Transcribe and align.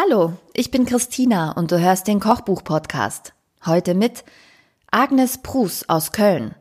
Hallo, 0.00 0.34
ich 0.54 0.70
bin 0.70 0.86
Christina 0.86 1.50
und 1.50 1.72
du 1.72 1.80
hörst 1.80 2.06
den 2.06 2.20
Kochbuch-Podcast. 2.20 3.32
Heute 3.66 3.94
mit 3.94 4.22
Agnes 4.92 5.38
Prus 5.38 5.88
aus 5.88 6.12
Köln. 6.12 6.54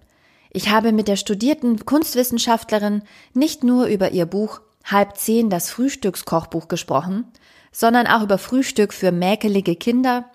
Ich 0.50 0.72
habe 0.72 0.92
mit 0.92 1.08
der 1.08 1.18
studierten 1.18 1.86
Kunstwissenschaftlerin 1.86 3.04
nicht 3.36 3.64
nur 3.64 3.86
über 3.86 4.10
ihr 4.10 4.26
Buch 4.26 4.62
Halb 4.86 5.18
zehn 5.18 5.52
das 5.52 5.70
Frühstückskochbuch 5.70 6.68
gesprochen, 6.68 7.32
sondern 7.72 8.08
auch 8.08 8.24
über 8.24 8.40
Frühstück 8.40 8.92
für 8.92 9.12
mäkelige 9.12 9.76
Kinder, 9.76 10.26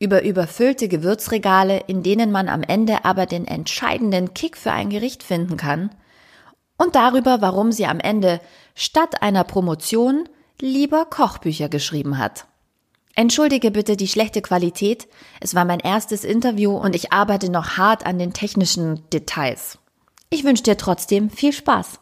über 0.00 0.24
überfüllte 0.24 0.88
Gewürzregale, 0.88 1.84
in 1.86 2.02
denen 2.02 2.32
man 2.32 2.48
am 2.48 2.64
Ende 2.64 3.04
aber 3.04 3.26
den 3.26 3.46
entscheidenden 3.46 4.34
Kick 4.34 4.56
für 4.56 4.72
ein 4.72 4.90
Gericht 4.90 5.22
finden 5.22 5.56
kann, 5.56 5.90
und 6.78 6.96
darüber, 6.96 7.40
warum 7.40 7.70
sie 7.70 7.86
am 7.86 8.00
Ende 8.00 8.40
statt 8.74 9.22
einer 9.22 9.44
Promotion 9.44 10.28
lieber 10.60 11.04
Kochbücher 11.06 11.68
geschrieben 11.68 12.18
hat. 12.18 12.46
Entschuldige 13.16 13.70
bitte 13.70 13.96
die 13.96 14.08
schlechte 14.08 14.42
Qualität. 14.42 15.06
Es 15.40 15.54
war 15.54 15.64
mein 15.64 15.80
erstes 15.80 16.24
Interview 16.24 16.76
und 16.76 16.96
ich 16.96 17.12
arbeite 17.12 17.50
noch 17.50 17.76
hart 17.76 18.06
an 18.06 18.18
den 18.18 18.32
technischen 18.32 19.08
Details. 19.10 19.78
Ich 20.30 20.42
wünsche 20.42 20.64
dir 20.64 20.76
trotzdem 20.76 21.30
viel 21.30 21.52
Spaß. 21.52 22.00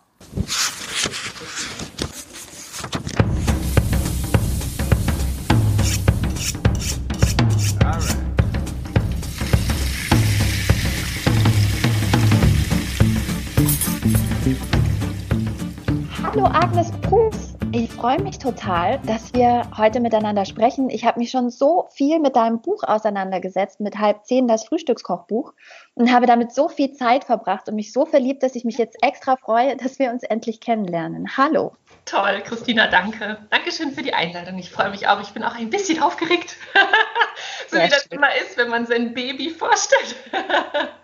Hallo 16.22 16.46
Agnes 16.46 16.90
Prus. 17.02 17.51
Ich 17.74 17.90
freue 17.90 18.20
mich 18.20 18.38
total, 18.38 18.98
dass 19.06 19.32
wir 19.32 19.62
heute 19.78 20.00
miteinander 20.00 20.44
sprechen. 20.44 20.90
Ich 20.90 21.06
habe 21.06 21.18
mich 21.18 21.30
schon 21.30 21.48
so 21.48 21.88
viel 21.90 22.18
mit 22.18 22.36
deinem 22.36 22.60
Buch 22.60 22.82
auseinandergesetzt, 22.82 23.80
mit 23.80 23.96
halb 23.98 24.26
zehn 24.26 24.46
das 24.46 24.66
Frühstückskochbuch 24.66 25.54
und 25.94 26.12
habe 26.12 26.26
damit 26.26 26.52
so 26.52 26.68
viel 26.68 26.92
Zeit 26.92 27.24
verbracht 27.24 27.70
und 27.70 27.76
mich 27.76 27.90
so 27.94 28.04
verliebt, 28.04 28.42
dass 28.42 28.56
ich 28.56 28.64
mich 28.64 28.76
jetzt 28.76 29.02
extra 29.02 29.36
freue, 29.36 29.74
dass 29.78 29.98
wir 29.98 30.10
uns 30.10 30.22
endlich 30.22 30.60
kennenlernen. 30.60 31.34
Hallo. 31.38 31.72
Toll, 32.04 32.42
Christina, 32.44 32.88
danke. 32.88 33.38
Dankeschön 33.48 33.92
für 33.92 34.02
die 34.02 34.12
Einladung. 34.12 34.58
Ich 34.58 34.70
freue 34.70 34.90
mich 34.90 35.08
auch. 35.08 35.22
Ich 35.22 35.30
bin 35.30 35.42
auch 35.42 35.54
ein 35.54 35.70
bisschen 35.70 36.02
aufgeregt, 36.02 36.56
so 37.68 37.76
Sehr 37.76 37.86
wie 37.86 37.88
das 37.88 38.02
schön. 38.02 38.18
immer 38.18 38.34
ist, 38.36 38.58
wenn 38.58 38.68
man 38.68 38.84
sein 38.84 39.14
Baby 39.14 39.48
vorstellt. 39.48 40.16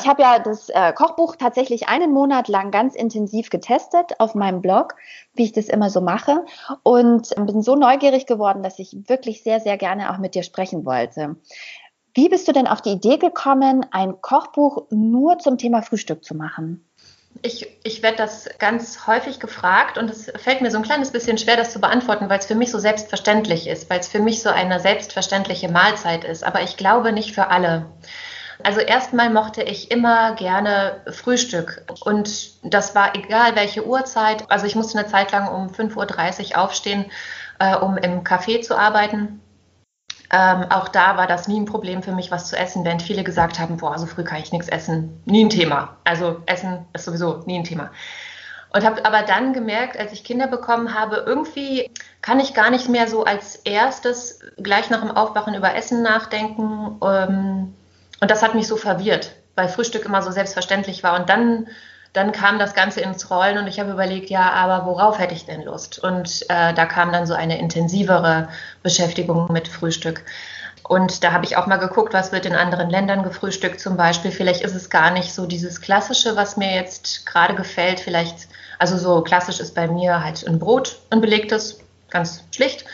Ich 0.00 0.06
habe 0.06 0.22
ja 0.22 0.38
das 0.38 0.68
äh, 0.68 0.92
Kochbuch 0.92 1.36
tatsächlich 1.36 1.88
einen 1.88 2.12
Monat 2.12 2.48
lang 2.48 2.70
ganz 2.70 2.94
intensiv 2.94 3.50
getestet 3.50 4.18
auf 4.18 4.34
meinem 4.34 4.60
Blog, 4.60 4.94
wie 5.34 5.44
ich 5.44 5.52
das 5.52 5.66
immer 5.66 5.90
so 5.90 6.00
mache 6.00 6.44
und 6.82 7.34
bin 7.36 7.62
so 7.62 7.74
neugierig 7.74 8.26
geworden, 8.26 8.62
dass 8.62 8.78
ich 8.78 8.96
wirklich 9.08 9.42
sehr, 9.42 9.60
sehr 9.60 9.78
gerne 9.78 10.12
auch 10.12 10.18
mit 10.18 10.34
dir 10.34 10.42
sprechen 10.42 10.84
wollte. 10.84 11.36
Wie 12.14 12.28
bist 12.28 12.48
du 12.48 12.52
denn 12.52 12.66
auf 12.66 12.82
die 12.82 12.92
Idee 12.92 13.16
gekommen, 13.16 13.86
ein 13.90 14.20
Kochbuch 14.20 14.86
nur 14.90 15.38
zum 15.38 15.56
Thema 15.56 15.82
Frühstück 15.82 16.24
zu 16.24 16.34
machen? 16.34 16.84
Ich, 17.42 17.68
ich 17.84 18.02
werde 18.02 18.16
das 18.16 18.48
ganz 18.58 19.06
häufig 19.06 19.38
gefragt 19.38 19.96
und 19.96 20.10
es 20.10 20.32
fällt 20.36 20.60
mir 20.60 20.72
so 20.72 20.78
ein 20.78 20.82
kleines 20.82 21.12
bisschen 21.12 21.38
schwer, 21.38 21.56
das 21.56 21.72
zu 21.72 21.80
beantworten, 21.80 22.28
weil 22.28 22.40
es 22.40 22.46
für 22.46 22.56
mich 22.56 22.72
so 22.72 22.80
selbstverständlich 22.80 23.68
ist, 23.68 23.88
weil 23.88 24.00
es 24.00 24.08
für 24.08 24.18
mich 24.18 24.42
so 24.42 24.48
eine 24.48 24.80
selbstverständliche 24.80 25.70
Mahlzeit 25.70 26.24
ist. 26.24 26.42
Aber 26.42 26.62
ich 26.62 26.76
glaube 26.76 27.12
nicht 27.12 27.34
für 27.34 27.48
alle. 27.48 27.86
Also 28.62 28.80
erstmal 28.80 29.30
mochte 29.30 29.62
ich 29.62 29.90
immer 29.90 30.34
gerne 30.34 31.00
Frühstück 31.10 31.84
und 32.04 32.50
das 32.64 32.94
war 32.94 33.14
egal 33.14 33.54
welche 33.54 33.86
Uhrzeit. 33.86 34.50
Also 34.50 34.66
ich 34.66 34.74
musste 34.74 34.98
eine 34.98 35.08
Zeit 35.08 35.30
lang 35.32 35.48
um 35.48 35.68
5.30 35.68 36.50
Uhr 36.50 36.62
aufstehen, 36.62 37.06
äh, 37.60 37.76
um 37.76 37.96
im 37.96 38.24
Café 38.24 38.60
zu 38.62 38.76
arbeiten. 38.76 39.40
Ähm, 40.30 40.66
auch 40.70 40.88
da 40.88 41.16
war 41.16 41.26
das 41.26 41.48
nie 41.48 41.58
ein 41.58 41.64
Problem 41.64 42.02
für 42.02 42.12
mich, 42.12 42.30
was 42.30 42.48
zu 42.48 42.56
essen, 42.56 42.84
während 42.84 43.00
viele 43.02 43.24
gesagt 43.24 43.58
haben, 43.58 43.78
boah, 43.78 43.98
so 43.98 44.06
früh 44.06 44.24
kann 44.24 44.42
ich 44.42 44.52
nichts 44.52 44.68
essen. 44.68 45.22
Nie 45.24 45.44
ein 45.44 45.50
Thema. 45.50 45.96
Also 46.04 46.42
Essen 46.44 46.84
ist 46.92 47.06
sowieso 47.06 47.42
nie 47.46 47.58
ein 47.58 47.64
Thema. 47.64 47.90
Und 48.70 48.84
habe 48.84 49.06
aber 49.06 49.22
dann 49.22 49.54
gemerkt, 49.54 49.98
als 49.98 50.12
ich 50.12 50.24
Kinder 50.24 50.46
bekommen 50.46 50.92
habe, 50.92 51.24
irgendwie 51.26 51.90
kann 52.20 52.40
ich 52.40 52.52
gar 52.52 52.68
nicht 52.68 52.90
mehr 52.90 53.08
so 53.08 53.24
als 53.24 53.56
erstes 53.56 54.40
gleich 54.58 54.90
nach 54.90 55.00
dem 55.00 55.12
Aufwachen 55.12 55.54
über 55.54 55.74
Essen 55.74 56.02
nachdenken. 56.02 56.98
Ähm, 57.02 57.74
und 58.20 58.30
das 58.30 58.42
hat 58.42 58.54
mich 58.54 58.66
so 58.66 58.76
verwirrt, 58.76 59.32
weil 59.54 59.68
Frühstück 59.68 60.04
immer 60.04 60.22
so 60.22 60.30
selbstverständlich 60.30 61.02
war. 61.02 61.18
Und 61.18 61.28
dann, 61.28 61.68
dann 62.12 62.32
kam 62.32 62.58
das 62.58 62.74
Ganze 62.74 63.00
ins 63.00 63.30
Rollen 63.30 63.58
und 63.58 63.66
ich 63.66 63.78
habe 63.78 63.92
überlegt, 63.92 64.30
ja, 64.30 64.50
aber 64.50 64.86
worauf 64.86 65.18
hätte 65.18 65.34
ich 65.34 65.46
denn 65.46 65.62
Lust? 65.62 65.98
Und 66.02 66.42
äh, 66.48 66.74
da 66.74 66.86
kam 66.86 67.12
dann 67.12 67.26
so 67.26 67.34
eine 67.34 67.58
intensivere 67.58 68.48
Beschäftigung 68.82 69.52
mit 69.52 69.68
Frühstück. 69.68 70.24
Und 70.82 71.22
da 71.22 71.32
habe 71.32 71.44
ich 71.44 71.56
auch 71.56 71.66
mal 71.66 71.76
geguckt, 71.76 72.14
was 72.14 72.32
wird 72.32 72.46
in 72.46 72.54
anderen 72.54 72.88
Ländern 72.88 73.22
gefrühstückt 73.22 73.78
zum 73.78 73.96
Beispiel. 73.96 74.30
Vielleicht 74.30 74.62
ist 74.62 74.74
es 74.74 74.88
gar 74.88 75.10
nicht 75.10 75.34
so 75.34 75.46
dieses 75.46 75.80
Klassische, 75.82 76.34
was 76.34 76.56
mir 76.56 76.74
jetzt 76.74 77.26
gerade 77.26 77.54
gefällt. 77.54 78.00
Vielleicht, 78.00 78.48
also 78.78 78.96
so 78.96 79.22
klassisch 79.22 79.60
ist 79.60 79.74
bei 79.74 79.86
mir 79.86 80.24
halt 80.24 80.46
ein 80.46 80.58
Brot, 80.58 80.98
ein 81.10 81.20
belegtes, 81.20 81.78
ganz 82.08 82.42
schlicht. 82.54 82.86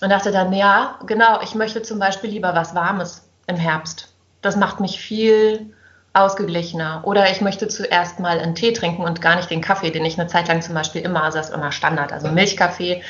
Und 0.00 0.10
dachte 0.10 0.30
dann, 0.30 0.52
ja, 0.52 1.00
genau, 1.06 1.40
ich 1.42 1.56
möchte 1.56 1.82
zum 1.82 1.98
Beispiel 1.98 2.30
lieber 2.30 2.54
was 2.54 2.76
Warmes 2.76 3.28
im 3.48 3.56
Herbst 3.56 4.08
das 4.42 4.56
macht 4.56 4.80
mich 4.80 5.00
viel 5.00 5.74
ausgeglichener. 6.12 7.02
Oder 7.04 7.30
ich 7.30 7.40
möchte 7.40 7.68
zuerst 7.68 8.20
mal 8.20 8.38
einen 8.40 8.54
Tee 8.54 8.72
trinken 8.72 9.02
und 9.02 9.20
gar 9.20 9.36
nicht 9.36 9.50
den 9.50 9.60
Kaffee, 9.60 9.90
den 9.90 10.04
ich 10.04 10.18
eine 10.18 10.28
Zeit 10.28 10.48
lang 10.48 10.62
zum 10.62 10.74
Beispiel 10.74 11.02
immer, 11.02 11.22
also 11.22 11.38
das 11.38 11.48
ist 11.48 11.54
immer 11.54 11.72
Standard, 11.72 12.12
also 12.12 12.28
Milchkaffee, 12.28 13.02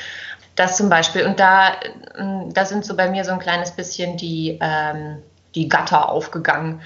das 0.55 0.77
zum 0.77 0.89
Beispiel. 0.89 1.25
Und 1.25 1.39
da, 1.39 1.71
mm, 2.17 2.53
da 2.53 2.65
sind 2.65 2.85
so 2.85 2.95
bei 2.95 3.09
mir 3.09 3.23
so 3.23 3.31
ein 3.31 3.39
kleines 3.39 3.71
bisschen 3.71 4.17
die, 4.17 4.57
ähm, 4.61 5.21
die 5.55 5.69
Gatter 5.69 6.09
aufgegangen. 6.09 6.81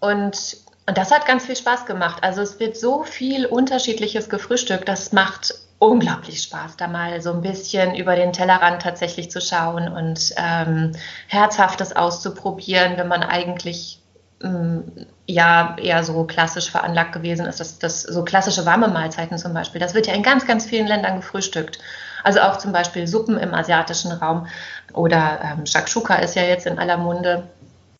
Und, 0.00 0.56
und 0.86 0.98
das 0.98 1.10
hat 1.10 1.26
ganz 1.26 1.46
viel 1.46 1.56
Spaß 1.56 1.86
gemacht. 1.86 2.22
Also 2.22 2.42
es 2.42 2.58
wird 2.60 2.76
so 2.76 3.02
viel 3.02 3.46
Unterschiedliches 3.46 4.28
gefrühstückt, 4.28 4.88
das 4.88 5.12
macht 5.12 5.54
unglaublich 5.82 6.40
Spaß, 6.42 6.76
da 6.76 6.86
mal 6.86 7.20
so 7.20 7.32
ein 7.32 7.40
bisschen 7.40 7.96
über 7.96 8.14
den 8.14 8.32
Tellerrand 8.32 8.82
tatsächlich 8.82 9.32
zu 9.32 9.40
schauen 9.40 9.88
und 9.88 10.32
ähm, 10.36 10.92
Herzhaftes 11.26 11.96
auszuprobieren, 11.96 12.96
wenn 12.98 13.08
man 13.08 13.24
eigentlich 13.24 14.00
ähm, 14.44 14.84
ja 15.26 15.76
eher 15.82 16.04
so 16.04 16.22
klassisch 16.22 16.70
veranlagt 16.70 17.12
gewesen 17.12 17.46
ist. 17.46 17.58
Das, 17.58 17.80
das, 17.80 18.02
so 18.02 18.22
klassische 18.22 18.64
warme 18.64 18.86
Mahlzeiten 18.86 19.38
zum 19.38 19.54
Beispiel, 19.54 19.80
das 19.80 19.92
wird 19.92 20.06
ja 20.06 20.14
in 20.14 20.22
ganz, 20.22 20.46
ganz 20.46 20.66
vielen 20.66 20.86
Ländern 20.86 21.16
gefrühstückt. 21.16 21.80
Also 22.22 22.38
auch 22.42 22.58
zum 22.58 22.70
Beispiel 22.70 23.08
Suppen 23.08 23.36
im 23.36 23.52
asiatischen 23.52 24.12
Raum 24.12 24.46
oder 24.92 25.40
ähm, 25.42 25.66
Shakshuka 25.66 26.14
ist 26.14 26.36
ja 26.36 26.44
jetzt 26.44 26.68
in 26.68 26.78
aller 26.78 26.96
Munde. 26.96 27.48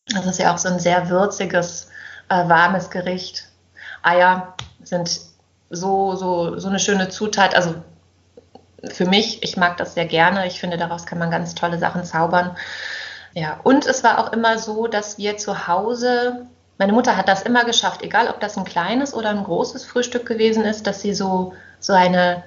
Das 0.07 0.25
ist 0.27 0.39
ja 0.39 0.55
auch 0.55 0.59
so 0.59 0.69
ein 0.69 0.79
sehr 0.79 1.09
würziges, 1.09 1.91
äh, 2.29 2.49
warmes 2.49 2.91
Gericht. 2.91 3.49
Eier 4.05 4.55
sind 4.85 5.32
so, 5.73 6.15
so, 6.15 6.59
so 6.59 6.69
eine 6.69 6.79
schöne 6.79 7.09
Zutat. 7.09 7.57
Also 7.57 7.75
für 8.85 9.07
mich, 9.07 9.43
ich 9.43 9.57
mag 9.57 9.77
das 9.79 9.95
sehr 9.95 10.07
gerne. 10.07 10.47
Ich 10.47 10.61
finde, 10.61 10.77
daraus 10.77 11.07
kann 11.07 11.19
man 11.19 11.31
ganz 11.31 11.55
tolle 11.55 11.79
Sachen 11.79 12.05
zaubern. 12.05 12.57
Ja, 13.35 13.59
und 13.65 13.87
es 13.87 14.05
war 14.05 14.19
auch 14.19 14.33
immer 14.33 14.59
so, 14.59 14.87
dass 14.87 15.19
wir 15.19 15.39
zu 15.39 15.67
Hause, 15.67 16.47
meine 16.79 16.93
Mutter 16.93 17.17
hat 17.17 17.29
das 17.29 17.43
immer 17.43 17.65
geschafft, 17.65 18.03
egal 18.03 18.29
ob 18.29 18.41
das 18.41 18.59
ein 18.59 18.65
kleines 18.65 19.15
oder 19.15 19.31
ein 19.31 19.45
großes 19.45 19.87
Frühstück 19.87 20.27
gewesen 20.27 20.65
ist, 20.65 20.87
dass 20.87 21.01
sie 21.01 21.15
so, 21.15 21.55
so 21.81 21.95
eine 21.95 22.43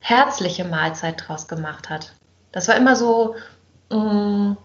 herzliche 0.00 0.64
Mahlzeit 0.64 1.24
draus 1.26 1.48
gemacht 1.48 1.90
hat. 1.90 2.12
Das 2.52 2.68
war 2.68 2.76
immer 2.76 2.94
so, 2.94 3.34
mh, 3.90 3.98
mm, 3.98 4.56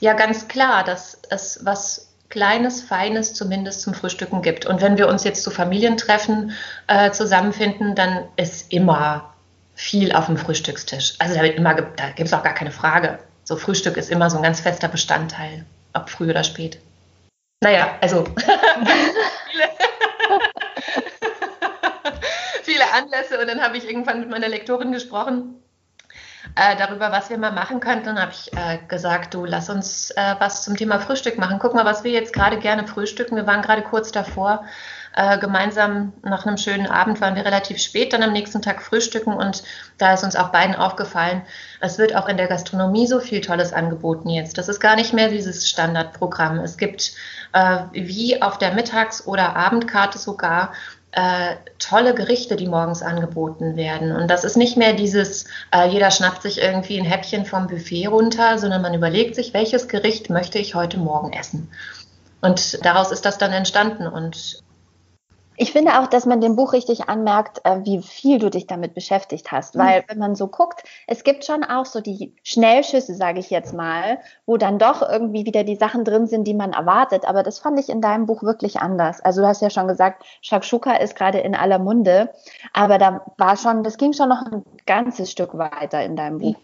ja, 0.00 0.12
ganz 0.12 0.48
klar, 0.48 0.84
dass 0.84 1.18
es 1.30 1.64
was 1.64 2.12
Kleines, 2.28 2.82
Feines 2.82 3.34
zumindest 3.34 3.82
zum 3.82 3.94
Frühstücken 3.94 4.42
gibt. 4.42 4.66
Und 4.66 4.80
wenn 4.80 4.98
wir 4.98 5.08
uns 5.08 5.24
jetzt 5.24 5.42
zu 5.42 5.50
Familientreffen 5.50 6.52
äh, 6.86 7.10
zusammenfinden, 7.10 7.94
dann 7.94 8.24
ist 8.36 8.72
immer 8.72 9.34
viel 9.74 10.12
auf 10.12 10.26
dem 10.26 10.36
Frühstückstisch. 10.36 11.14
Also 11.18 11.34
da, 11.34 11.72
da 11.72 12.10
gibt 12.10 12.28
es 12.28 12.32
auch 12.32 12.42
gar 12.42 12.54
keine 12.54 12.72
Frage. 12.72 13.18
So 13.44 13.56
Frühstück 13.56 13.96
ist 13.96 14.10
immer 14.10 14.30
so 14.30 14.38
ein 14.38 14.42
ganz 14.42 14.60
fester 14.60 14.88
Bestandteil, 14.88 15.64
ob 15.92 16.10
früh 16.10 16.30
oder 16.30 16.42
spät. 16.42 16.78
Naja, 17.62 17.96
also 18.00 18.24
viele, 19.50 19.62
viele 22.62 22.92
Anlässe 22.92 23.38
und 23.40 23.46
dann 23.46 23.62
habe 23.62 23.76
ich 23.76 23.88
irgendwann 23.88 24.20
mit 24.20 24.30
meiner 24.30 24.48
Lektorin 24.48 24.92
gesprochen 24.92 25.62
äh, 26.56 26.76
darüber, 26.76 27.12
was 27.12 27.30
wir 27.30 27.38
mal 27.38 27.52
machen 27.52 27.80
könnten. 27.80 28.06
Dann 28.06 28.20
habe 28.20 28.32
ich 28.32 28.52
äh, 28.54 28.78
gesagt, 28.88 29.34
du 29.34 29.44
lass 29.44 29.70
uns 29.70 30.10
äh, 30.10 30.34
was 30.38 30.62
zum 30.62 30.76
Thema 30.76 30.98
Frühstück 30.98 31.38
machen. 31.38 31.58
Guck 31.60 31.74
mal, 31.74 31.84
was 31.84 32.02
wir 32.02 32.10
jetzt 32.10 32.32
gerade 32.32 32.58
gerne 32.58 32.86
frühstücken. 32.86 33.36
Wir 33.36 33.46
waren 33.46 33.62
gerade 33.62 33.82
kurz 33.82 34.10
davor. 34.10 34.64
Äh, 35.18 35.38
gemeinsam 35.38 36.12
nach 36.22 36.44
einem 36.44 36.58
schönen 36.58 36.86
Abend 36.86 37.22
waren 37.22 37.36
wir 37.36 37.44
relativ 37.44 37.78
spät 37.78 38.12
dann 38.12 38.22
am 38.22 38.34
nächsten 38.34 38.60
Tag 38.60 38.82
frühstücken 38.82 39.32
und 39.32 39.62
da 39.96 40.12
ist 40.12 40.24
uns 40.24 40.36
auch 40.36 40.48
beiden 40.48 40.76
aufgefallen, 40.76 41.40
es 41.80 41.96
wird 41.96 42.14
auch 42.14 42.28
in 42.28 42.36
der 42.36 42.48
Gastronomie 42.48 43.06
so 43.06 43.20
viel 43.20 43.40
Tolles 43.40 43.72
angeboten 43.72 44.28
jetzt. 44.28 44.58
Das 44.58 44.68
ist 44.68 44.78
gar 44.78 44.94
nicht 44.94 45.14
mehr 45.14 45.30
dieses 45.30 45.70
Standardprogramm. 45.70 46.58
Es 46.58 46.76
gibt 46.76 47.12
äh, 47.54 47.78
wie 47.92 48.42
auf 48.42 48.58
der 48.58 48.74
Mittags- 48.74 49.26
oder 49.26 49.56
Abendkarte 49.56 50.18
sogar 50.18 50.72
äh, 51.16 51.56
tolle 51.78 52.14
Gerichte, 52.14 52.56
die 52.56 52.68
morgens 52.68 53.00
angeboten 53.00 53.74
werden. 53.74 54.12
Und 54.12 54.28
das 54.28 54.44
ist 54.44 54.58
nicht 54.58 54.76
mehr 54.76 54.92
dieses, 54.92 55.46
äh, 55.72 55.88
jeder 55.88 56.10
schnappt 56.10 56.42
sich 56.42 56.60
irgendwie 56.60 56.98
ein 57.00 57.06
Häppchen 57.06 57.46
vom 57.46 57.68
Buffet 57.68 58.08
runter, 58.08 58.58
sondern 58.58 58.82
man 58.82 58.92
überlegt 58.92 59.34
sich, 59.34 59.54
welches 59.54 59.88
Gericht 59.88 60.28
möchte 60.28 60.58
ich 60.58 60.74
heute 60.74 60.98
Morgen 60.98 61.32
essen. 61.32 61.70
Und 62.42 62.84
daraus 62.84 63.12
ist 63.12 63.24
das 63.24 63.38
dann 63.38 63.52
entstanden. 63.52 64.06
Und 64.06 64.62
ich 65.56 65.72
finde 65.72 65.98
auch, 65.98 66.06
dass 66.06 66.26
man 66.26 66.40
dem 66.40 66.56
Buch 66.56 66.72
richtig 66.72 67.08
anmerkt, 67.08 67.60
äh, 67.64 67.78
wie 67.84 68.02
viel 68.02 68.38
du 68.38 68.50
dich 68.50 68.66
damit 68.66 68.94
beschäftigt 68.94 69.52
hast. 69.52 69.74
Mhm. 69.74 69.80
Weil 69.80 70.04
wenn 70.08 70.18
man 70.18 70.34
so 70.34 70.48
guckt, 70.48 70.84
es 71.06 71.24
gibt 71.24 71.44
schon 71.44 71.64
auch 71.64 71.86
so 71.86 72.00
die 72.00 72.34
Schnellschüsse, 72.42 73.14
sage 73.14 73.40
ich 73.40 73.50
jetzt 73.50 73.72
mal, 73.72 74.18
wo 74.44 74.56
dann 74.56 74.78
doch 74.78 75.02
irgendwie 75.02 75.46
wieder 75.46 75.64
die 75.64 75.76
Sachen 75.76 76.04
drin 76.04 76.26
sind, 76.26 76.44
die 76.44 76.54
man 76.54 76.72
erwartet. 76.72 77.26
Aber 77.26 77.42
das 77.42 77.58
fand 77.58 77.78
ich 77.80 77.88
in 77.88 78.00
deinem 78.00 78.26
Buch 78.26 78.42
wirklich 78.42 78.80
anders. 78.80 79.20
Also 79.20 79.42
du 79.42 79.48
hast 79.48 79.62
ja 79.62 79.70
schon 79.70 79.88
gesagt, 79.88 80.24
Shakshuka 80.42 80.96
ist 80.96 81.16
gerade 81.16 81.38
in 81.38 81.54
aller 81.54 81.78
Munde. 81.78 82.30
Aber 82.72 82.98
da 82.98 83.24
war 83.38 83.56
schon, 83.56 83.82
das 83.82 83.96
ging 83.96 84.12
schon 84.12 84.28
noch 84.28 84.42
ein 84.42 84.64
ganzes 84.86 85.30
Stück 85.30 85.56
weiter 85.56 86.02
in 86.04 86.16
deinem 86.16 86.38
Buch. 86.38 86.56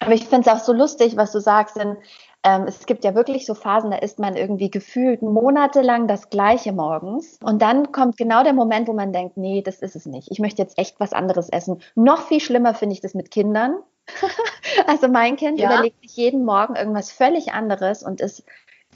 Aber 0.00 0.12
ich 0.12 0.26
finde 0.26 0.48
es 0.50 0.54
auch 0.54 0.62
so 0.62 0.72
lustig, 0.72 1.16
was 1.16 1.32
du 1.32 1.40
sagst, 1.40 1.76
denn 1.76 1.96
ähm, 2.42 2.64
es 2.68 2.86
gibt 2.86 3.04
ja 3.04 3.14
wirklich 3.14 3.46
so 3.46 3.54
Phasen, 3.54 3.90
da 3.90 3.98
isst 3.98 4.18
man 4.18 4.36
irgendwie 4.36 4.70
gefühlt 4.70 5.22
monatelang 5.22 6.06
das 6.06 6.30
Gleiche 6.30 6.72
morgens. 6.72 7.38
Und 7.42 7.60
dann 7.62 7.90
kommt 7.92 8.16
genau 8.16 8.44
der 8.44 8.52
Moment, 8.52 8.88
wo 8.88 8.92
man 8.92 9.12
denkt, 9.12 9.36
nee, 9.36 9.62
das 9.62 9.80
ist 9.80 9.96
es 9.96 10.06
nicht. 10.06 10.30
Ich 10.30 10.38
möchte 10.38 10.62
jetzt 10.62 10.78
echt 10.78 11.00
was 11.00 11.12
anderes 11.12 11.48
essen. 11.48 11.80
Noch 11.94 12.26
viel 12.28 12.40
schlimmer 12.40 12.74
finde 12.74 12.94
ich 12.94 13.00
das 13.00 13.14
mit 13.14 13.30
Kindern. 13.30 13.76
also 14.86 15.08
mein 15.08 15.36
Kind 15.36 15.58
ja. 15.58 15.72
überlegt 15.72 16.00
sich 16.02 16.16
jeden 16.16 16.44
Morgen 16.44 16.76
irgendwas 16.76 17.10
völlig 17.10 17.52
anderes 17.52 18.02
und 18.02 18.20
ist 18.20 18.44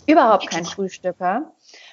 überhaupt 0.06 0.48
kein 0.48 0.64
Frühstücker. 0.64 1.52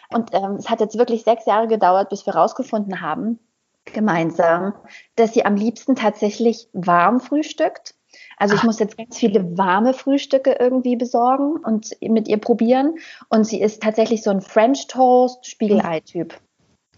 Und 0.10 0.34
ähm, 0.34 0.56
es 0.56 0.70
hat 0.70 0.80
jetzt 0.80 0.98
wirklich 0.98 1.24
sechs 1.24 1.46
Jahre 1.46 1.68
gedauert, 1.68 2.10
bis 2.10 2.26
wir 2.26 2.36
rausgefunden 2.36 3.02
haben, 3.02 3.40
gemeinsam, 3.86 4.74
dass 5.16 5.34
sie 5.34 5.46
am 5.46 5.56
liebsten 5.56 5.96
tatsächlich 5.96 6.70
warm 6.74 7.20
frühstückt 7.20 7.96
also 8.38 8.56
ich 8.56 8.64
muss 8.64 8.80
jetzt 8.80 8.98
ganz 8.98 9.18
viele 9.18 9.58
warme 9.58 9.94
Frühstücke 9.94 10.58
irgendwie 10.60 10.96
besorgen 10.96 11.58
und 11.58 11.90
mit 12.02 12.28
ihr 12.28 12.38
probieren. 12.38 12.96
Und 13.30 13.46
sie 13.46 13.60
ist 13.60 13.82
tatsächlich 13.82 14.24
so 14.24 14.30
ein 14.30 14.42
French 14.42 14.88
Toast 14.88 15.46
Spiegelei-Typ. 15.46 16.40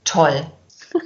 Toll. 0.04 0.46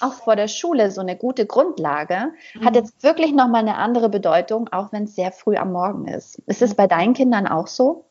auch 0.00 0.12
vor 0.12 0.36
der 0.36 0.48
Schule 0.48 0.90
so 0.90 1.00
eine 1.00 1.16
gute 1.16 1.46
Grundlage, 1.46 2.32
mhm. 2.54 2.64
hat 2.64 2.74
jetzt 2.74 3.02
wirklich 3.02 3.32
nochmal 3.32 3.62
eine 3.62 3.76
andere 3.76 4.08
Bedeutung, 4.08 4.68
auch 4.72 4.92
wenn 4.92 5.04
es 5.04 5.14
sehr 5.14 5.32
früh 5.32 5.56
am 5.56 5.72
Morgen 5.72 6.06
ist. 6.06 6.38
Ist 6.46 6.62
es 6.62 6.74
bei 6.74 6.86
deinen 6.86 7.14
Kindern 7.14 7.46
auch 7.46 7.66
so? 7.66 8.04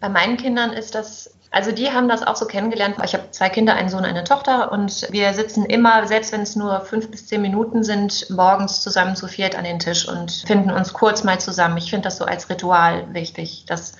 Bei 0.00 0.08
meinen 0.08 0.36
Kindern 0.36 0.72
ist 0.72 0.94
das 0.94 1.34
also 1.52 1.70
die 1.70 1.92
haben 1.92 2.08
das 2.08 2.26
auch 2.26 2.36
so 2.36 2.46
kennengelernt. 2.46 2.96
Ich 3.04 3.12
habe 3.12 3.30
zwei 3.30 3.50
Kinder, 3.50 3.74
einen 3.74 3.90
Sohn, 3.90 4.06
eine 4.06 4.24
Tochter 4.24 4.72
und 4.72 5.06
wir 5.10 5.34
sitzen 5.34 5.66
immer, 5.66 6.06
selbst 6.06 6.32
wenn 6.32 6.40
es 6.40 6.56
nur 6.56 6.80
fünf 6.80 7.10
bis 7.10 7.26
zehn 7.26 7.42
Minuten 7.42 7.84
sind, 7.84 8.30
morgens 8.30 8.80
zusammen 8.80 9.16
zu 9.16 9.28
viert 9.28 9.54
an 9.54 9.64
den 9.64 9.78
Tisch 9.78 10.08
und 10.08 10.32
finden 10.46 10.70
uns 10.70 10.94
kurz 10.94 11.24
mal 11.24 11.38
zusammen. 11.38 11.76
Ich 11.76 11.90
finde 11.90 12.04
das 12.04 12.16
so 12.16 12.24
als 12.24 12.48
Ritual 12.48 13.12
wichtig. 13.12 13.64
Das 13.66 13.92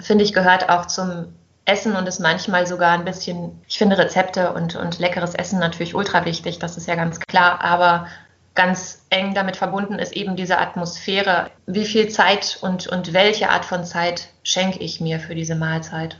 finde 0.00 0.24
ich 0.24 0.32
gehört 0.32 0.68
auch 0.68 0.86
zum 0.86 1.32
Essen 1.64 1.94
und 1.94 2.08
ist 2.08 2.18
manchmal 2.18 2.66
sogar 2.66 2.90
ein 2.90 3.04
bisschen, 3.04 3.62
ich 3.68 3.78
finde 3.78 3.96
Rezepte 3.96 4.52
und, 4.52 4.74
und 4.74 4.98
leckeres 4.98 5.34
Essen 5.34 5.60
natürlich 5.60 5.94
ultra 5.94 6.24
wichtig, 6.24 6.58
das 6.58 6.76
ist 6.76 6.88
ja 6.88 6.94
ganz 6.94 7.20
klar, 7.20 7.62
aber 7.62 8.08
ganz 8.54 9.06
eng 9.10 9.34
damit 9.34 9.56
verbunden 9.56 9.98
ist 9.98 10.12
eben 10.12 10.36
diese 10.36 10.58
Atmosphäre. 10.58 11.50
Wie 11.66 11.86
viel 11.86 12.08
Zeit 12.08 12.58
und, 12.60 12.86
und 12.86 13.12
welche 13.12 13.50
Art 13.50 13.64
von 13.64 13.84
Zeit 13.84 14.28
schenke 14.42 14.80
ich 14.80 15.00
mir 15.00 15.20
für 15.20 15.34
diese 15.34 15.54
Mahlzeit? 15.54 16.18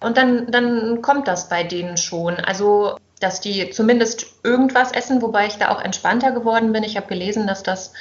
Und 0.00 0.16
dann, 0.16 0.50
dann 0.50 1.02
kommt 1.02 1.28
das 1.28 1.48
bei 1.48 1.64
denen 1.64 1.96
schon. 1.96 2.36
Also, 2.36 2.96
dass 3.20 3.40
die 3.40 3.70
zumindest 3.70 4.26
irgendwas 4.42 4.92
essen, 4.92 5.22
wobei 5.22 5.46
ich 5.46 5.56
da 5.56 5.70
auch 5.70 5.80
entspannter 5.80 6.32
geworden 6.32 6.72
bin. 6.72 6.84
Ich 6.84 6.96
habe 6.96 7.06
gelesen, 7.06 7.46
dass 7.46 7.62
das 7.62 7.92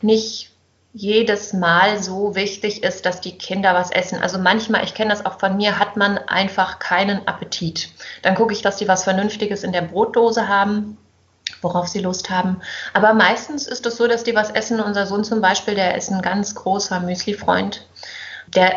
nicht 0.00 0.50
jedes 0.94 1.52
Mal 1.52 2.02
so 2.02 2.34
wichtig 2.34 2.82
ist, 2.82 3.04
dass 3.04 3.20
die 3.20 3.36
Kinder 3.36 3.74
was 3.74 3.90
essen. 3.90 4.20
Also 4.20 4.38
manchmal, 4.38 4.84
ich 4.84 4.94
kenne 4.94 5.10
das 5.10 5.26
auch 5.26 5.38
von 5.38 5.56
mir, 5.56 5.78
hat 5.78 5.96
man 5.96 6.18
einfach 6.18 6.78
keinen 6.78 7.26
Appetit. 7.28 7.90
Dann 8.22 8.34
gucke 8.34 8.54
ich, 8.54 8.62
dass 8.62 8.76
die 8.76 8.88
was 8.88 9.04
Vernünftiges 9.04 9.64
in 9.64 9.72
der 9.72 9.82
Brotdose 9.82 10.48
haben, 10.48 10.96
worauf 11.60 11.88
sie 11.88 12.00
Lust 12.00 12.30
haben. 12.30 12.60
Aber 12.94 13.12
meistens 13.12 13.66
ist 13.66 13.84
es 13.84 13.96
so, 13.96 14.06
dass 14.06 14.24
die 14.24 14.34
was 14.34 14.50
essen. 14.50 14.80
Unser 14.80 15.06
Sohn 15.06 15.24
zum 15.24 15.40
Beispiel, 15.42 15.74
der 15.74 15.96
ist 15.96 16.10
ein 16.10 16.22
ganz 16.22 16.54
großer 16.54 17.00
Müsli-Freund. 17.00 17.86
Der 18.54 18.72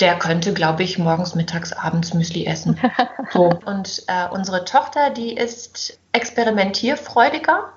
der 0.00 0.18
könnte, 0.18 0.52
glaube 0.52 0.82
ich, 0.82 0.98
morgens, 0.98 1.34
mittags, 1.34 1.72
abends 1.72 2.12
Müsli 2.14 2.46
essen. 2.46 2.78
So. 3.32 3.50
Und 3.64 4.04
äh, 4.06 4.28
unsere 4.30 4.64
Tochter, 4.64 5.10
die 5.10 5.34
ist 5.34 5.98
experimentierfreudiger. 6.12 7.72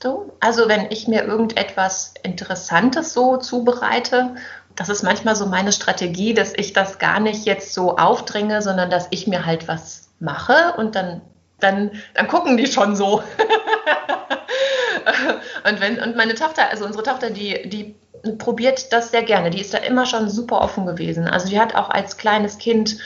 So. 0.00 0.32
Also 0.38 0.68
wenn 0.68 0.86
ich 0.90 1.08
mir 1.08 1.24
irgendetwas 1.24 2.14
Interessantes 2.22 3.12
so 3.12 3.36
zubereite, 3.36 4.36
das 4.76 4.88
ist 4.88 5.02
manchmal 5.02 5.34
so 5.34 5.46
meine 5.46 5.72
Strategie, 5.72 6.34
dass 6.34 6.52
ich 6.54 6.72
das 6.72 7.00
gar 7.00 7.18
nicht 7.18 7.46
jetzt 7.46 7.74
so 7.74 7.96
aufdringe, 7.96 8.62
sondern 8.62 8.90
dass 8.90 9.08
ich 9.10 9.26
mir 9.26 9.44
halt 9.44 9.66
was 9.66 10.08
mache 10.20 10.74
und 10.76 10.94
dann, 10.94 11.20
dann, 11.58 11.90
dann 12.14 12.28
gucken 12.28 12.56
die 12.56 12.68
schon 12.68 12.94
so. 12.94 13.24
und 15.68 15.80
wenn, 15.80 16.00
und 16.00 16.16
meine 16.16 16.34
Tochter, 16.34 16.70
also 16.70 16.84
unsere 16.84 17.02
Tochter, 17.02 17.30
die, 17.30 17.68
die 17.68 17.96
probiert 18.38 18.92
das 18.92 19.10
sehr 19.10 19.22
gerne. 19.22 19.50
Die 19.50 19.60
ist 19.60 19.74
da 19.74 19.78
immer 19.78 20.06
schon 20.06 20.28
super 20.28 20.60
offen 20.60 20.86
gewesen. 20.86 21.26
Also 21.26 21.48
die 21.48 21.60
hat 21.60 21.74
auch 21.74 21.90
als 21.90 22.16
kleines 22.16 22.58
Kind 22.58 22.98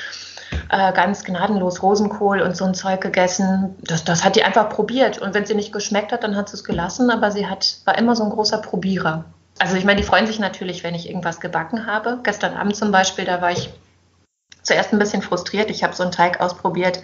äh, 0.70 0.92
ganz 0.92 1.24
gnadenlos 1.24 1.82
Rosenkohl 1.82 2.40
und 2.40 2.56
so 2.56 2.64
ein 2.64 2.74
Zeug 2.74 3.00
gegessen. 3.00 3.74
Das, 3.82 4.04
das 4.04 4.24
hat 4.24 4.36
die 4.36 4.44
einfach 4.44 4.68
probiert. 4.68 5.18
Und 5.18 5.34
wenn 5.34 5.46
sie 5.46 5.54
nicht 5.54 5.72
geschmeckt 5.72 6.12
hat, 6.12 6.22
dann 6.22 6.36
hat 6.36 6.48
sie 6.48 6.56
es 6.56 6.64
gelassen. 6.64 7.10
Aber 7.10 7.30
sie 7.30 7.46
hat, 7.46 7.78
war 7.84 7.96
immer 7.98 8.16
so 8.16 8.24
ein 8.24 8.30
großer 8.30 8.58
Probierer. 8.58 9.24
Also 9.58 9.76
ich 9.76 9.84
meine, 9.84 10.00
die 10.00 10.06
freuen 10.06 10.26
sich 10.26 10.38
natürlich, 10.38 10.84
wenn 10.84 10.94
ich 10.94 11.08
irgendwas 11.08 11.40
gebacken 11.40 11.86
habe. 11.86 12.20
Gestern 12.22 12.56
Abend 12.56 12.76
zum 12.76 12.92
Beispiel, 12.92 13.24
da 13.24 13.40
war 13.40 13.52
ich 13.52 13.70
zuerst 14.62 14.92
ein 14.92 14.98
bisschen 14.98 15.22
frustriert. 15.22 15.70
Ich 15.70 15.82
habe 15.82 15.94
so 15.94 16.02
einen 16.02 16.12
Teig 16.12 16.40
ausprobiert 16.40 17.00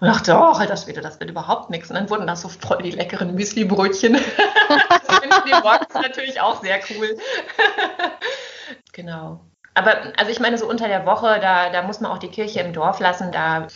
und 0.00 0.08
dachte, 0.08 0.36
oh, 0.36 0.58
das 0.66 0.86
wird, 0.86 1.02
das 1.04 1.20
wird 1.20 1.30
überhaupt 1.30 1.70
nichts. 1.70 1.90
Und 1.90 1.96
dann 1.96 2.10
wurden 2.10 2.26
das 2.26 2.42
so 2.42 2.48
voll 2.48 2.82
die 2.82 2.90
leckeren 2.90 3.34
Müsli-Brötchen. 3.34 4.14
das 4.14 5.18
finden 5.18 5.42
die 5.46 5.52
morgens 5.62 5.94
natürlich 5.94 6.40
auch 6.40 6.60
sehr 6.62 6.80
cool. 6.90 7.16
genau. 8.92 9.40
Aber 9.74 9.96
also 10.16 10.30
ich 10.30 10.40
meine, 10.40 10.58
so 10.58 10.68
unter 10.68 10.88
der 10.88 11.06
Woche, 11.06 11.38
da, 11.40 11.70
da 11.70 11.82
muss 11.82 12.00
man 12.00 12.10
auch 12.12 12.18
die 12.18 12.28
Kirche 12.28 12.60
im 12.60 12.72
Dorf 12.72 13.00
lassen. 13.00 13.32
Da 13.32 13.66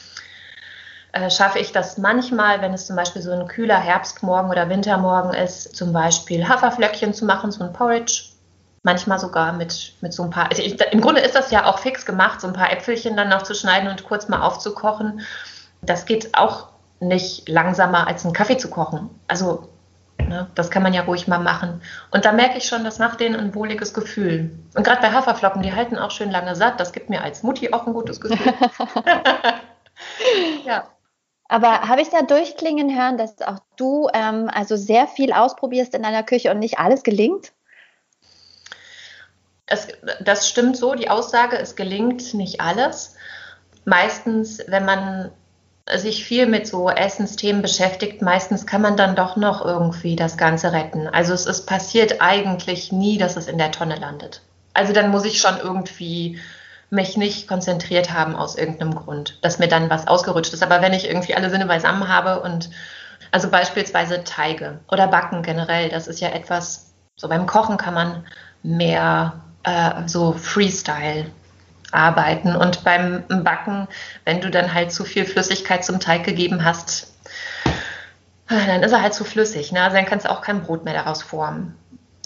äh, 1.12 1.30
schaffe 1.30 1.58
ich 1.58 1.72
das 1.72 1.98
manchmal, 1.98 2.60
wenn 2.60 2.72
es 2.72 2.86
zum 2.86 2.96
Beispiel 2.96 3.22
so 3.22 3.32
ein 3.32 3.46
kühler 3.48 3.78
Herbstmorgen 3.78 4.50
oder 4.50 4.68
Wintermorgen 4.68 5.34
ist, 5.34 5.74
zum 5.74 5.92
Beispiel 5.92 6.48
Haferflöckchen 6.48 7.14
zu 7.14 7.24
machen, 7.24 7.50
so 7.50 7.64
ein 7.64 7.72
Porridge. 7.72 8.24
Manchmal 8.84 9.18
sogar 9.18 9.52
mit, 9.52 9.94
mit 10.00 10.12
so 10.12 10.22
ein 10.22 10.30
paar, 10.30 10.48
also 10.50 10.62
ich, 10.62 10.80
im 10.80 11.00
Grunde 11.00 11.20
ist 11.20 11.34
das 11.34 11.50
ja 11.50 11.66
auch 11.66 11.80
fix 11.80 12.06
gemacht, 12.06 12.40
so 12.40 12.46
ein 12.46 12.52
paar 12.52 12.72
Äpfelchen 12.72 13.16
dann 13.16 13.28
noch 13.28 13.42
zu 13.42 13.54
schneiden 13.54 13.88
und 13.88 14.04
kurz 14.04 14.28
mal 14.28 14.40
aufzukochen 14.40 15.20
das 15.82 16.06
geht 16.06 16.36
auch 16.36 16.68
nicht 17.00 17.48
langsamer 17.48 18.06
als 18.06 18.24
einen 18.24 18.34
Kaffee 18.34 18.56
zu 18.56 18.70
kochen. 18.70 19.10
Also 19.28 19.68
ne, 20.18 20.48
das 20.54 20.70
kann 20.70 20.82
man 20.82 20.94
ja 20.94 21.02
ruhig 21.02 21.28
mal 21.28 21.38
machen. 21.38 21.82
Und 22.10 22.24
da 22.24 22.32
merke 22.32 22.58
ich 22.58 22.66
schon, 22.66 22.84
das 22.84 22.98
macht 22.98 23.20
denen 23.20 23.36
ein 23.36 23.54
wohliges 23.54 23.94
Gefühl. 23.94 24.50
Und 24.74 24.84
gerade 24.84 25.00
bei 25.00 25.12
Haferflocken, 25.12 25.62
die 25.62 25.72
halten 25.72 25.96
auch 25.96 26.10
schön 26.10 26.30
lange 26.30 26.56
satt. 26.56 26.80
Das 26.80 26.92
gibt 26.92 27.10
mir 27.10 27.22
als 27.22 27.42
Mutti 27.42 27.72
auch 27.72 27.86
ein 27.86 27.94
gutes 27.94 28.20
Gefühl. 28.20 28.52
ja. 30.66 30.88
Aber 31.50 31.88
habe 31.88 32.02
ich 32.02 32.10
da 32.10 32.22
durchklingen 32.22 32.94
hören, 32.94 33.16
dass 33.16 33.40
auch 33.40 33.60
du 33.76 34.08
ähm, 34.12 34.50
also 34.52 34.76
sehr 34.76 35.06
viel 35.06 35.32
ausprobierst 35.32 35.94
in 35.94 36.02
deiner 36.02 36.22
Küche 36.22 36.50
und 36.50 36.58
nicht 36.58 36.78
alles 36.78 37.02
gelingt? 37.02 37.52
Es, 39.64 39.88
das 40.20 40.48
stimmt 40.48 40.76
so, 40.76 40.94
die 40.94 41.08
Aussage, 41.08 41.58
es 41.58 41.74
gelingt 41.74 42.34
nicht 42.34 42.60
alles. 42.60 43.16
Meistens, 43.86 44.62
wenn 44.66 44.84
man 44.84 45.30
sich 45.96 46.24
viel 46.24 46.46
mit 46.46 46.66
so 46.66 46.90
Essensthemen 46.90 47.62
beschäftigt, 47.62 48.22
meistens 48.22 48.66
kann 48.66 48.82
man 48.82 48.96
dann 48.96 49.16
doch 49.16 49.36
noch 49.36 49.64
irgendwie 49.64 50.16
das 50.16 50.36
Ganze 50.36 50.72
retten. 50.72 51.06
Also 51.06 51.32
es 51.32 51.46
ist 51.46 51.66
passiert 51.66 52.20
eigentlich 52.20 52.92
nie, 52.92 53.18
dass 53.18 53.36
es 53.36 53.48
in 53.48 53.58
der 53.58 53.70
Tonne 53.70 53.96
landet. 53.96 54.42
Also 54.74 54.92
dann 54.92 55.10
muss 55.10 55.24
ich 55.24 55.40
schon 55.40 55.58
irgendwie 55.58 56.38
mich 56.90 57.16
nicht 57.16 57.48
konzentriert 57.48 58.12
haben 58.12 58.34
aus 58.34 58.56
irgendeinem 58.56 58.94
Grund, 58.94 59.38
dass 59.42 59.58
mir 59.58 59.68
dann 59.68 59.90
was 59.90 60.06
ausgerutscht 60.06 60.52
ist. 60.52 60.62
Aber 60.62 60.80
wenn 60.80 60.92
ich 60.92 61.06
irgendwie 61.06 61.34
alle 61.34 61.50
Sinne 61.50 61.66
beisammen 61.66 62.08
habe 62.08 62.40
und 62.40 62.70
also 63.30 63.50
beispielsweise 63.50 64.24
Teige 64.24 64.80
oder 64.90 65.06
Backen 65.08 65.42
generell, 65.42 65.88
das 65.88 66.06
ist 66.06 66.20
ja 66.20 66.28
etwas, 66.28 66.92
so 67.16 67.28
beim 67.28 67.46
Kochen 67.46 67.76
kann 67.76 67.94
man 67.94 68.26
mehr 68.62 69.40
äh, 69.64 70.06
so 70.06 70.32
Freestyle 70.32 71.26
arbeiten. 71.92 72.56
Und 72.56 72.84
beim 72.84 73.24
Backen, 73.28 73.88
wenn 74.24 74.40
du 74.40 74.50
dann 74.50 74.74
halt 74.74 74.92
zu 74.92 75.04
viel 75.04 75.24
Flüssigkeit 75.24 75.84
zum 75.84 76.00
Teig 76.00 76.24
gegeben 76.24 76.64
hast, 76.64 77.12
dann 78.48 78.82
ist 78.82 78.92
er 78.92 79.02
halt 79.02 79.14
zu 79.14 79.24
flüssig. 79.24 79.72
Ne? 79.72 79.82
Also 79.82 79.96
dann 79.96 80.06
kannst 80.06 80.26
du 80.26 80.30
auch 80.30 80.40
kein 80.40 80.62
Brot 80.62 80.84
mehr 80.84 80.94
daraus 80.94 81.22
formen. 81.22 81.76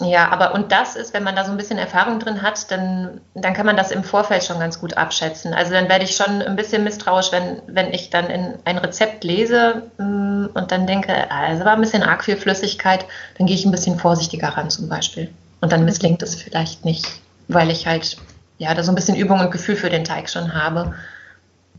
Ja, 0.01 0.29
aber 0.29 0.55
und 0.55 0.71
das 0.71 0.95
ist, 0.95 1.13
wenn 1.13 1.23
man 1.23 1.35
da 1.35 1.45
so 1.45 1.51
ein 1.51 1.57
bisschen 1.57 1.77
Erfahrung 1.77 2.19
drin 2.19 2.41
hat, 2.41 2.71
dann, 2.71 3.21
dann 3.35 3.53
kann 3.53 3.65
man 3.65 3.77
das 3.77 3.91
im 3.91 4.03
Vorfeld 4.03 4.43
schon 4.43 4.59
ganz 4.59 4.79
gut 4.79 4.97
abschätzen. 4.97 5.53
Also 5.53 5.71
dann 5.71 5.87
werde 5.87 6.03
ich 6.03 6.15
schon 6.15 6.41
ein 6.41 6.55
bisschen 6.55 6.83
misstrauisch, 6.83 7.31
wenn, 7.31 7.61
wenn 7.67 7.93
ich 7.93 8.09
dann 8.09 8.27
in 8.27 8.55
ein 8.65 8.79
Rezept 8.79 9.23
lese 9.23 9.83
mm, 9.97 10.47
und 10.53 10.71
dann 10.71 10.87
denke, 10.87 11.29
also 11.31 11.63
war 11.63 11.73
ein 11.73 11.81
bisschen 11.81 12.01
arg 12.01 12.23
viel 12.23 12.37
Flüssigkeit, 12.37 13.05
dann 13.37 13.45
gehe 13.45 13.55
ich 13.55 13.65
ein 13.65 13.71
bisschen 13.71 13.99
vorsichtiger 13.99 14.49
ran 14.49 14.71
zum 14.71 14.89
Beispiel. 14.89 15.29
Und 15.61 15.71
dann 15.71 15.85
misslingt 15.85 16.23
es 16.23 16.35
vielleicht 16.35 16.85
nicht, 16.85 17.07
weil 17.47 17.69
ich 17.69 17.85
halt 17.85 18.17
ja 18.63 18.73
da 18.73 18.83
so 18.83 18.91
ein 18.91 18.95
bisschen 18.95 19.15
Übung 19.15 19.39
und 19.39 19.51
Gefühl 19.51 19.75
für 19.75 19.89
den 19.89 20.05
Teig 20.05 20.29
schon 20.29 20.53
habe. 20.53 20.95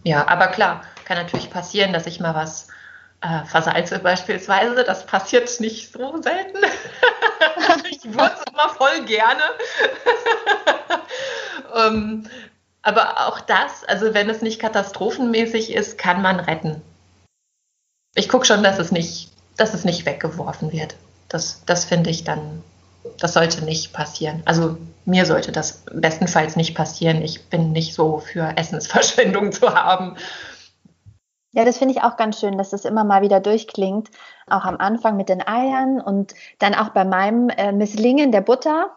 Ja, 0.05 0.29
aber 0.29 0.49
klar, 0.49 0.83
kann 1.05 1.17
natürlich 1.17 1.51
passieren, 1.51 1.93
dass 1.93 2.07
ich 2.07 2.21
mal 2.21 2.35
was 2.35 2.69
äh, 3.23 3.45
versalze 3.47 3.99
beispielsweise. 3.99 4.85
Das 4.85 5.07
passiert 5.07 5.61
nicht 5.61 5.91
so 5.93 6.21
selten. 6.23 6.59
ich 7.91 8.05
würze 8.05 8.45
immer 8.53 8.69
voll 8.69 9.05
gerne. 9.07 9.43
ähm, 11.75 12.29
aber 12.83 13.29
auch 13.29 13.41
das, 13.41 13.85
also 13.85 14.13
wenn 14.13 14.29
es 14.29 14.43
nicht 14.43 14.61
katastrophenmäßig 14.61 15.73
ist, 15.73 15.97
kann 15.97 16.21
man 16.21 16.39
retten. 16.39 16.83
Ich 18.15 18.29
gucke 18.29 18.45
schon, 18.45 18.63
dass 18.63 18.79
es 18.79 18.93
nicht, 18.93 19.31
dass 19.57 19.73
es 19.73 19.85
nicht 19.85 20.05
weggeworfen 20.05 20.71
wird. 20.71 20.97
Das, 21.29 21.65
das 21.65 21.87
finde 21.87 22.11
ich 22.11 22.25
dann, 22.25 22.63
das 23.19 23.33
sollte 23.33 23.65
nicht 23.65 23.95
passieren. 23.95 24.43
Also 24.45 24.77
mir 25.05 25.27
sollte 25.27 25.53
das 25.53 25.85
bestenfalls 25.93 26.57
nicht 26.57 26.75
passieren. 26.75 27.23
Ich 27.23 27.49
bin 27.49 27.73
nicht 27.73 27.95
so 27.95 28.19
für 28.19 28.57
Essensverschwendung 28.57 29.53
zu 29.53 29.75
haben. 29.75 30.17
Ja, 31.53 31.65
das 31.65 31.79
finde 31.79 31.95
ich 31.95 32.03
auch 32.03 32.17
ganz 32.17 32.41
schön, 32.41 32.59
dass 32.59 32.71
das 32.71 32.85
immer 32.85 33.05
mal 33.05 33.23
wieder 33.23 33.39
durchklingt. 33.39 34.11
Auch 34.49 34.65
am 34.65 34.77
Anfang 34.77 35.17
mit 35.17 35.29
den 35.29 35.47
Eiern 35.47 36.01
und 36.01 36.35
dann 36.59 36.75
auch 36.75 36.89
bei 36.89 37.05
meinem 37.05 37.49
äh, 37.49 37.71
Misslingen 37.71 38.33
der 38.33 38.41
Butter. 38.41 38.91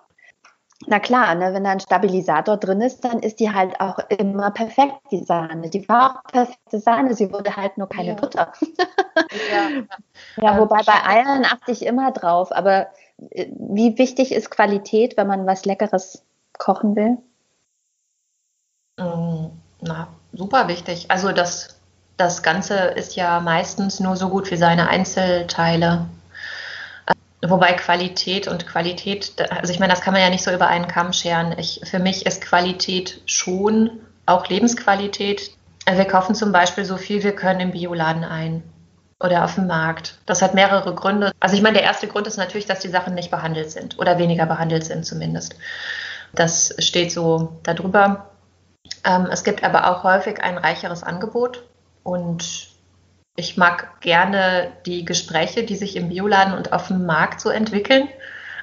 Na 0.85 0.99
klar, 0.99 1.35
ne, 1.35 1.53
wenn 1.53 1.63
da 1.63 1.71
ein 1.71 1.79
Stabilisator 1.79 2.57
drin 2.57 2.81
ist, 2.81 3.03
dann 3.03 3.19
ist 3.19 3.39
die 3.39 3.51
halt 3.51 3.79
auch 3.79 3.97
immer 4.09 4.51
perfekt, 4.51 4.95
die 5.11 5.23
Sahne. 5.23 5.69
Die 5.69 5.87
war 5.89 6.17
auch 6.17 6.31
perfekte 6.31 6.79
Sahne, 6.79 7.13
sie 7.15 7.31
wurde 7.31 7.55
halt 7.55 7.77
nur 7.77 7.89
keine 7.89 8.09
ja. 8.09 8.13
Butter. 8.15 8.51
ja, 9.51 9.83
ja, 10.37 10.59
wobei 10.59 10.81
bei 10.83 11.03
Eiern 11.03 11.45
achte 11.45 11.71
ich 11.71 11.85
immer 11.85 12.11
drauf. 12.11 12.51
Aber 12.51 12.87
wie 13.17 13.97
wichtig 13.97 14.31
ist 14.31 14.51
Qualität, 14.51 15.17
wenn 15.17 15.27
man 15.27 15.45
was 15.45 15.65
Leckeres 15.65 16.24
kochen 16.57 16.95
will? 16.95 17.17
Mm, 18.97 19.51
na, 19.81 20.07
super 20.33 20.67
wichtig. 20.67 21.09
Also 21.09 21.31
das 21.31 21.77
das 22.17 22.41
Ganze 22.41 22.75
ist 22.75 23.15
ja 23.15 23.39
meistens 23.39 24.00
nur 24.00 24.15
so 24.15 24.29
gut 24.29 24.50
wie 24.51 24.57
seine 24.57 24.89
Einzelteile. 24.89 26.07
Wobei 27.45 27.74
Qualität 27.74 28.47
und 28.47 28.65
Qualität, 28.65 29.33
also 29.51 29.71
ich 29.71 29.79
meine, 29.79 29.93
das 29.93 30.01
kann 30.01 30.13
man 30.13 30.24
ja 30.24 30.31
nicht 30.31 30.43
so 30.43 30.51
über 30.51 30.67
einen 30.67 30.88
Kamm 30.88 31.13
scheren. 31.13 31.53
Ich, 31.59 31.81
für 31.83 32.00
mich 32.00 32.25
ist 32.25 32.41
Qualität 32.41 33.21
schon 33.27 33.91
auch 34.25 34.47
Lebensqualität. 34.47 35.51
Wir 35.88 36.05
kaufen 36.05 36.33
zum 36.33 36.51
Beispiel 36.51 36.83
so 36.83 36.97
viel 36.97 37.24
wir 37.24 37.33
können 37.33 37.59
im 37.59 37.71
Bioladen 37.71 38.24
ein 38.24 38.63
oder 39.19 39.43
auf 39.43 39.55
dem 39.55 39.67
Markt. 39.67 40.19
Das 40.25 40.41
hat 40.41 40.53
mehrere 40.53 40.93
Gründe. 40.93 41.31
Also 41.39 41.55
ich 41.55 41.62
meine, 41.62 41.77
der 41.77 41.83
erste 41.83 42.07
Grund 42.07 42.27
ist 42.27 42.38
natürlich, 42.38 42.67
dass 42.67 42.79
die 42.79 42.89
Sachen 42.89 43.15
nicht 43.15 43.31
behandelt 43.31 43.71
sind 43.71 43.97
oder 43.97 44.17
weniger 44.17 44.45
behandelt 44.45 44.83
sind 44.83 45.05
zumindest. 45.05 45.55
Das 46.33 46.75
steht 46.79 47.12
so 47.12 47.57
darüber. 47.63 48.29
Ähm, 49.03 49.27
es 49.31 49.43
gibt 49.43 49.63
aber 49.63 49.89
auch 49.89 50.03
häufig 50.03 50.41
ein 50.41 50.57
reicheres 50.57 51.03
Angebot 51.03 51.63
und 52.03 52.69
ich 53.36 53.57
mag 53.57 54.01
gerne 54.01 54.71
die 54.86 55.05
Gespräche, 55.05 55.63
die 55.63 55.75
sich 55.75 55.95
im 55.95 56.09
Bioladen 56.09 56.53
und 56.53 56.74
auf 56.74 56.88
dem 56.88 57.05
Markt 57.05 57.39
so 57.39 57.50
entwickeln. 57.50 58.09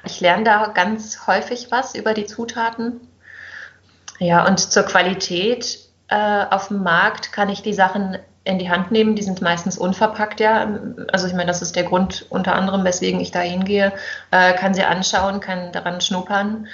Ich 0.03 0.19
lerne 0.21 0.43
da 0.43 0.67
ganz 0.67 1.27
häufig 1.27 1.67
was 1.71 1.95
über 1.95 2.13
die 2.13 2.25
Zutaten. 2.25 3.01
Ja, 4.19 4.45
und 4.45 4.59
zur 4.59 4.83
Qualität 4.83 5.79
äh, 6.07 6.45
auf 6.49 6.67
dem 6.67 6.83
Markt 6.83 7.31
kann 7.31 7.49
ich 7.49 7.61
die 7.61 7.73
Sachen 7.73 8.17
in 8.45 8.59
die 8.59 8.69
Hand 8.69 8.91
nehmen. 8.91 9.15
Die 9.15 9.23
sind 9.23 9.41
meistens 9.41 9.77
unverpackt, 9.77 10.39
ja. 10.39 10.79
Also 11.11 11.27
ich 11.27 11.33
meine, 11.33 11.47
das 11.47 11.61
ist 11.61 11.75
der 11.75 11.83
Grund 11.83 12.25
unter 12.29 12.55
anderem, 12.55 12.85
weswegen 12.85 13.19
ich 13.19 13.31
da 13.31 13.41
hingehe. 13.41 13.91
Äh, 14.31 14.53
kann 14.53 14.73
sie 14.73 14.83
anschauen, 14.83 15.41
kann 15.41 15.71
daran 15.73 15.99
schnuppern 15.99 16.67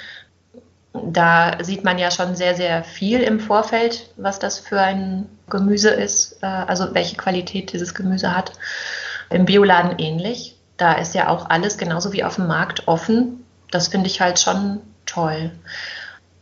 da 0.92 1.56
sieht 1.62 1.84
man 1.84 1.98
ja 1.98 2.10
schon 2.10 2.34
sehr, 2.36 2.54
sehr 2.54 2.84
viel 2.84 3.20
im 3.20 3.40
Vorfeld, 3.40 4.10
was 4.16 4.38
das 4.38 4.58
für 4.58 4.80
ein 4.80 5.26
Gemüse 5.48 5.90
ist, 5.90 6.42
äh, 6.42 6.46
also 6.46 6.94
welche 6.94 7.16
Qualität 7.16 7.72
dieses 7.72 7.94
Gemüse 7.94 8.36
hat. 8.36 8.52
Im 9.30 9.46
Bioladen 9.46 9.98
ähnlich. 9.98 10.56
Da 10.76 10.94
ist 10.94 11.14
ja 11.14 11.28
auch 11.28 11.48
alles 11.48 11.78
genauso 11.78 12.12
wie 12.12 12.24
auf 12.24 12.36
dem 12.36 12.46
Markt 12.46 12.88
offen. 12.88 13.44
Das 13.70 13.88
finde 13.88 14.08
ich 14.08 14.20
halt 14.20 14.38
schon 14.38 14.80
toll. 15.06 15.52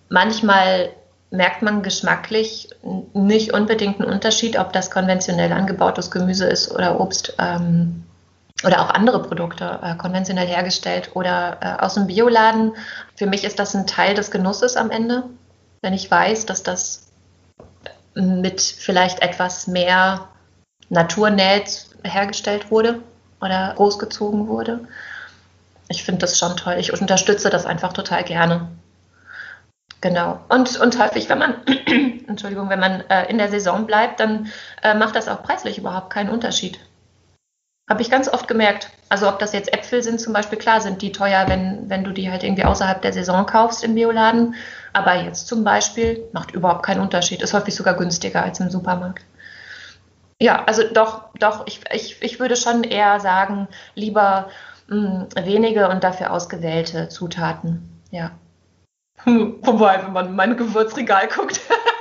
Manchmal 0.09 0.91
merkt 1.31 1.63
man 1.63 1.83
geschmacklich 1.83 2.69
nicht 3.15 3.53
unbedingt 3.53 4.01
einen 4.01 4.11
Unterschied, 4.11 4.59
ob 4.59 4.73
das 4.73 4.91
konventionell 4.91 5.53
angebautes 5.53 6.11
Gemüse 6.11 6.47
ist 6.47 6.73
oder 6.73 7.01
Obst. 7.01 7.35
Ähm, 7.39 8.05
oder 8.65 8.83
auch 8.83 8.91
andere 8.91 9.23
Produkte 9.23 9.79
äh, 9.83 9.95
konventionell 9.97 10.47
hergestellt 10.47 11.11
oder 11.15 11.59
äh, 11.61 11.83
aus 11.83 11.95
dem 11.95 12.07
Bioladen. 12.07 12.73
Für 13.17 13.27
mich 13.27 13.45
ist 13.45 13.59
das 13.59 13.75
ein 13.75 13.87
Teil 13.87 14.15
des 14.15 14.31
Genusses 14.31 14.77
am 14.77 14.91
Ende, 14.91 15.25
wenn 15.81 15.95
ich 15.95 16.11
weiß, 16.11 16.47
dass 16.47 16.63
das 16.63 17.07
mit 18.15 18.61
vielleicht 18.61 19.23
etwas 19.23 19.67
mehr 19.67 20.29
Naturnähe 20.91 21.65
hergestellt 22.03 22.71
wurde 22.71 23.01
oder 23.41 23.73
großgezogen 23.77 24.49
wurde. 24.49 24.81
Ich 25.89 26.05
finde 26.05 26.21
das 26.21 26.39
schon 26.39 26.57
toll. 26.57 26.77
Ich 26.79 26.93
unterstütze 26.93 27.51
das 27.51 27.67
einfach 27.67 27.93
total 27.93 28.25
gerne. 28.25 28.69
Genau. 30.01 30.41
Und, 30.49 30.81
und 30.81 30.99
häufig, 30.99 31.29
wenn 31.29 31.39
man, 31.39 31.55
Entschuldigung, 32.27 32.71
wenn 32.71 32.81
man 32.81 33.03
äh, 33.11 33.29
in 33.29 33.39
der 33.39 33.49
Saison 33.49 33.87
bleibt, 33.87 34.21
dann 34.21 34.51
äh, 34.83 34.95
macht 34.95 35.15
das 35.15 35.29
auch 35.29 35.43
preislich 35.43 35.79
überhaupt 35.79 36.11
keinen 36.11 36.31
Unterschied. 36.31 36.79
Habe 37.89 38.03
ich 38.03 38.11
ganz 38.11 38.29
oft 38.29 38.47
gemerkt. 38.47 38.89
Also 39.09 39.29
ob 39.29 39.41
das 39.41 39.53
jetzt 39.53 39.73
Äpfel 39.73 40.03
sind 40.03 40.21
zum 40.21 40.33
Beispiel, 40.33 40.59
klar 40.59 40.81
sind 40.81 41.03
die 41.03 41.13
teuer, 41.13 41.49
wenn, 41.49 41.91
wenn 41.91 42.05
du 42.05 42.13
die 42.13 42.31
halt 42.31 42.45
irgendwie 42.45 42.65
außerhalb 42.65 43.03
der 43.03 43.13
Saison 43.13 43.45
kaufst 43.45 43.83
im 43.83 43.95
Bioladen. 43.95 44.55
Aber 44.93 45.17
jetzt 45.17 45.49
zum 45.49 45.65
Beispiel 45.65 46.23
macht 46.33 46.53
überhaupt 46.53 46.85
keinen 46.85 47.01
Unterschied. 47.01 47.43
Ist 47.43 47.53
häufig 47.53 47.75
sogar 47.75 47.95
günstiger 47.95 48.43
als 48.43 48.61
im 48.61 48.71
Supermarkt. 48.71 49.25
Ja, 50.41 50.65
also 50.65 50.83
doch, 50.95 51.25
doch, 51.39 51.67
ich, 51.67 51.81
ich, 51.93 52.23
ich 52.23 52.41
würde 52.41 52.57
schon 52.57 52.85
eher 52.85 53.21
sagen, 53.21 53.69
lieber 53.95 54.49
mh, 54.89 55.27
hm, 55.35 55.45
wenige 55.45 55.89
und 55.89 56.03
dafür 56.05 56.33
ausgewählte 56.33 57.09
Zutaten. 57.09 58.01
Ja. 58.11 58.31
Wobei, 59.25 60.03
wenn 60.03 60.13
man 60.13 60.27
in 60.29 60.37
mein 60.37 60.57
Gewürzregal 60.57 61.29
guckt, 61.29 61.61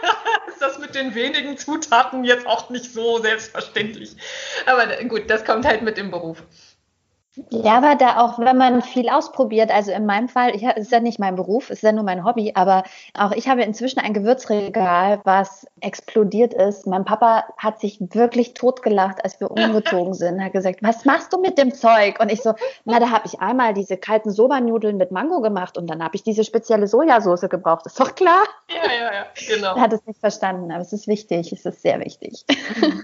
das 0.59 0.79
mit 0.79 0.95
den 0.95 1.15
wenigen 1.15 1.57
Zutaten 1.57 2.23
jetzt 2.23 2.45
auch 2.47 2.69
nicht 2.69 2.93
so 2.93 3.19
selbstverständlich. 3.19 4.15
Aber 4.65 4.87
gut, 5.05 5.29
das 5.29 5.45
kommt 5.45 5.65
halt 5.65 5.81
mit 5.81 5.97
dem 5.97 6.11
Beruf. 6.11 6.43
Ja, 7.49 7.77
aber 7.77 7.95
da 7.95 8.19
auch, 8.19 8.39
wenn 8.39 8.57
man 8.57 8.81
viel 8.81 9.09
ausprobiert, 9.09 9.71
also 9.71 9.91
in 9.91 10.05
meinem 10.05 10.27
Fall, 10.27 10.55
ich, 10.55 10.63
ist 10.63 10.91
ja 10.91 10.99
nicht 10.99 11.19
mein 11.19 11.35
Beruf, 11.35 11.69
ist 11.69 11.83
ja 11.83 11.91
nur 11.91 12.03
mein 12.03 12.23
Hobby, 12.23 12.53
aber 12.55 12.83
auch 13.13 13.31
ich 13.31 13.47
habe 13.47 13.63
inzwischen 13.63 13.99
ein 13.99 14.13
Gewürzregal, 14.13 15.21
was 15.23 15.65
explodiert 15.81 16.53
ist. 16.53 16.87
Mein 16.87 17.05
Papa 17.05 17.45
hat 17.57 17.79
sich 17.79 17.97
wirklich 17.99 18.53
totgelacht, 18.53 19.23
als 19.23 19.39
wir 19.39 19.51
umgezogen 19.51 20.13
sind, 20.13 20.43
hat 20.43 20.53
gesagt, 20.53 20.83
was 20.83 21.05
machst 21.05 21.33
du 21.33 21.39
mit 21.39 21.57
dem 21.57 21.73
Zeug? 21.73 22.19
Und 22.19 22.31
ich 22.31 22.41
so, 22.41 22.53
na, 22.85 22.99
da 22.99 23.09
habe 23.09 23.25
ich 23.25 23.39
einmal 23.39 23.73
diese 23.73 23.97
kalten 23.97 24.31
Soba-Nudeln 24.31 24.97
mit 24.97 25.11
Mango 25.11 25.41
gemacht 25.41 25.77
und 25.77 25.87
dann 25.89 26.03
habe 26.03 26.15
ich 26.15 26.23
diese 26.23 26.43
spezielle 26.43 26.87
Sojasauce 26.87 27.49
gebraucht. 27.49 27.85
Ist 27.85 27.99
doch 27.99 28.15
klar? 28.15 28.43
Ja, 28.69 28.91
ja, 28.91 29.13
ja, 29.13 29.25
genau. 29.55 29.75
Er 29.75 29.81
hat 29.81 29.93
es 29.93 30.05
nicht 30.05 30.19
verstanden, 30.19 30.71
aber 30.71 30.81
es 30.81 30.93
ist 30.93 31.07
wichtig, 31.07 31.51
es 31.51 31.65
ist 31.65 31.81
sehr 31.81 31.99
wichtig. 31.99 32.45
Mhm. 32.75 33.01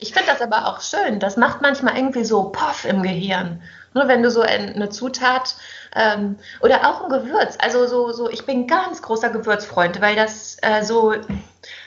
Ich 0.00 0.14
finde 0.14 0.28
das 0.32 0.40
aber 0.40 0.66
auch 0.66 0.80
schön. 0.80 1.20
Das 1.20 1.36
macht 1.36 1.60
manchmal 1.60 1.96
irgendwie 1.96 2.24
so 2.24 2.44
Poff 2.44 2.84
im 2.86 3.02
Gehirn. 3.02 3.62
Nur 3.92 4.08
wenn 4.08 4.22
du 4.22 4.30
so 4.30 4.40
eine 4.40 4.88
Zutat 4.88 5.56
ähm, 5.94 6.38
oder 6.60 6.88
auch 6.88 7.04
ein 7.04 7.10
Gewürz. 7.10 7.58
Also 7.60 7.86
so, 7.86 8.12
so, 8.12 8.30
ich 8.30 8.46
bin 8.46 8.66
ganz 8.66 9.02
großer 9.02 9.28
Gewürzfreund, 9.28 10.00
weil 10.00 10.16
das 10.16 10.56
äh, 10.62 10.82
so 10.82 11.14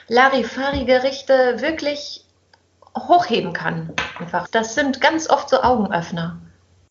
Larifari-Gerichte 0.10 1.62
wirklich 1.62 2.24
hochheben 2.96 3.54
kann. 3.54 3.94
Einfach. 4.20 4.48
Das 4.50 4.76
sind 4.76 5.02
ganz 5.02 5.30
oft 5.30 5.50
so 5.50 5.64
Augenöffner. 5.64 6.38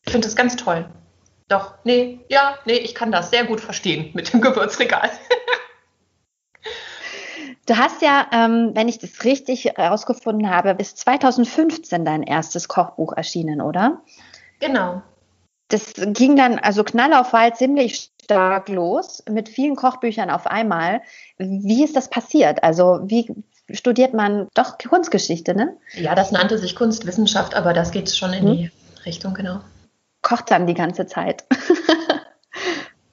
Ich 0.04 0.12
finde 0.12 0.26
das 0.26 0.34
ganz 0.34 0.56
toll. 0.56 0.86
Doch, 1.48 1.74
nee, 1.84 2.20
ja, 2.28 2.58
nee, 2.64 2.78
ich 2.78 2.94
kann 2.94 3.12
das 3.12 3.30
sehr 3.30 3.44
gut 3.44 3.60
verstehen 3.60 4.10
mit 4.14 4.32
dem 4.32 4.40
Gewürzregal. 4.40 5.10
Du 7.66 7.76
hast 7.76 8.02
ja, 8.02 8.26
ähm, 8.32 8.72
wenn 8.74 8.88
ich 8.88 8.98
das 8.98 9.24
richtig 9.24 9.66
herausgefunden 9.66 10.50
habe, 10.50 10.74
bis 10.74 10.96
2015 10.96 12.04
dein 12.04 12.22
erstes 12.22 12.66
Kochbuch 12.68 13.12
erschienen, 13.12 13.60
oder? 13.60 14.02
Genau. 14.58 15.02
Das 15.68 15.94
ging 15.94 16.36
dann 16.36 16.58
also 16.58 16.82
knall 16.84 17.14
auf 17.14 17.30
Fall 17.30 17.54
ziemlich 17.54 18.10
stark 18.22 18.68
los 18.68 19.22
mit 19.30 19.48
vielen 19.48 19.76
Kochbüchern 19.76 20.30
auf 20.30 20.46
einmal. 20.46 21.02
Wie 21.38 21.84
ist 21.84 21.96
das 21.96 22.10
passiert? 22.10 22.62
Also 22.62 23.00
wie 23.04 23.32
studiert 23.70 24.12
man 24.12 24.48
doch 24.54 24.76
Kunstgeschichte, 24.78 25.54
ne? 25.54 25.76
Ja, 25.94 26.14
das 26.14 26.32
nannte 26.32 26.58
sich 26.58 26.76
Kunstwissenschaft, 26.76 27.54
aber 27.54 27.72
das 27.72 27.92
geht 27.92 28.10
schon 28.10 28.32
in 28.32 28.46
hm. 28.46 28.52
die 28.56 28.70
Richtung, 29.06 29.34
genau. 29.34 29.60
Kocht 30.20 30.50
dann 30.50 30.66
die 30.66 30.74
ganze 30.74 31.06
Zeit. 31.06 31.44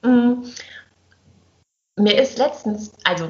Mm. 0.02 0.44
Mir 1.96 2.22
ist 2.22 2.38
letztens, 2.38 2.92
also 3.04 3.28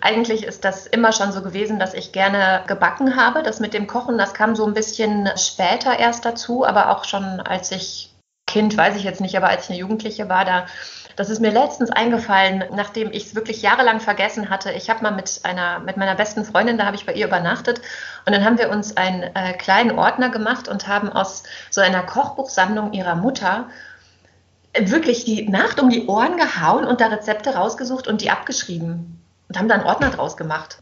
eigentlich 0.00 0.44
ist 0.44 0.64
das 0.64 0.86
immer 0.86 1.12
schon 1.12 1.32
so 1.32 1.42
gewesen, 1.42 1.78
dass 1.78 1.94
ich 1.94 2.12
gerne 2.12 2.64
gebacken 2.66 3.16
habe. 3.16 3.42
Das 3.42 3.60
mit 3.60 3.74
dem 3.74 3.86
Kochen, 3.86 4.18
das 4.18 4.34
kam 4.34 4.56
so 4.56 4.66
ein 4.66 4.74
bisschen 4.74 5.28
später 5.36 5.98
erst 5.98 6.24
dazu, 6.24 6.66
aber 6.66 6.90
auch 6.90 7.04
schon 7.04 7.40
als 7.40 7.70
ich 7.72 8.10
Kind, 8.46 8.76
weiß 8.76 8.96
ich 8.96 9.04
jetzt 9.04 9.20
nicht, 9.20 9.36
aber 9.36 9.48
als 9.48 9.64
ich 9.64 9.70
eine 9.70 9.78
Jugendliche 9.78 10.28
war, 10.28 10.44
da 10.44 10.66
das 11.16 11.30
ist 11.30 11.40
mir 11.40 11.50
letztens 11.50 11.90
eingefallen, 11.90 12.64
nachdem 12.72 13.12
ich 13.12 13.26
es 13.26 13.34
wirklich 13.34 13.62
jahrelang 13.62 14.00
vergessen 14.00 14.50
hatte. 14.50 14.72
Ich 14.72 14.88
habe 14.88 15.02
mal 15.02 15.10
mit 15.10 15.40
einer, 15.42 15.80
mit 15.80 15.96
meiner 15.96 16.14
besten 16.14 16.44
Freundin, 16.44 16.78
da 16.78 16.86
habe 16.86 16.96
ich 16.96 17.06
bei 17.06 17.12
ihr 17.12 17.26
übernachtet 17.26 17.80
und 18.26 18.34
dann 18.34 18.44
haben 18.44 18.58
wir 18.58 18.70
uns 18.70 18.96
einen 18.96 19.22
äh, 19.22 19.52
kleinen 19.52 19.98
Ordner 19.98 20.30
gemacht 20.30 20.68
und 20.68 20.88
haben 20.88 21.10
aus 21.10 21.42
so 21.70 21.80
einer 21.80 22.02
Kochbuchsammlung 22.02 22.92
ihrer 22.92 23.14
Mutter 23.14 23.68
wirklich 24.78 25.24
die 25.24 25.48
Nacht 25.48 25.80
um 25.80 25.90
die 25.90 26.06
Ohren 26.06 26.38
gehauen 26.38 26.84
und 26.84 27.00
da 27.00 27.08
Rezepte 27.08 27.54
rausgesucht 27.54 28.08
und 28.08 28.22
die 28.22 28.30
abgeschrieben 28.30 29.21
und 29.52 29.58
haben 29.58 29.68
da 29.68 29.74
einen 29.74 29.84
Ordner 29.84 30.08
draus 30.08 30.38
gemacht. 30.38 30.78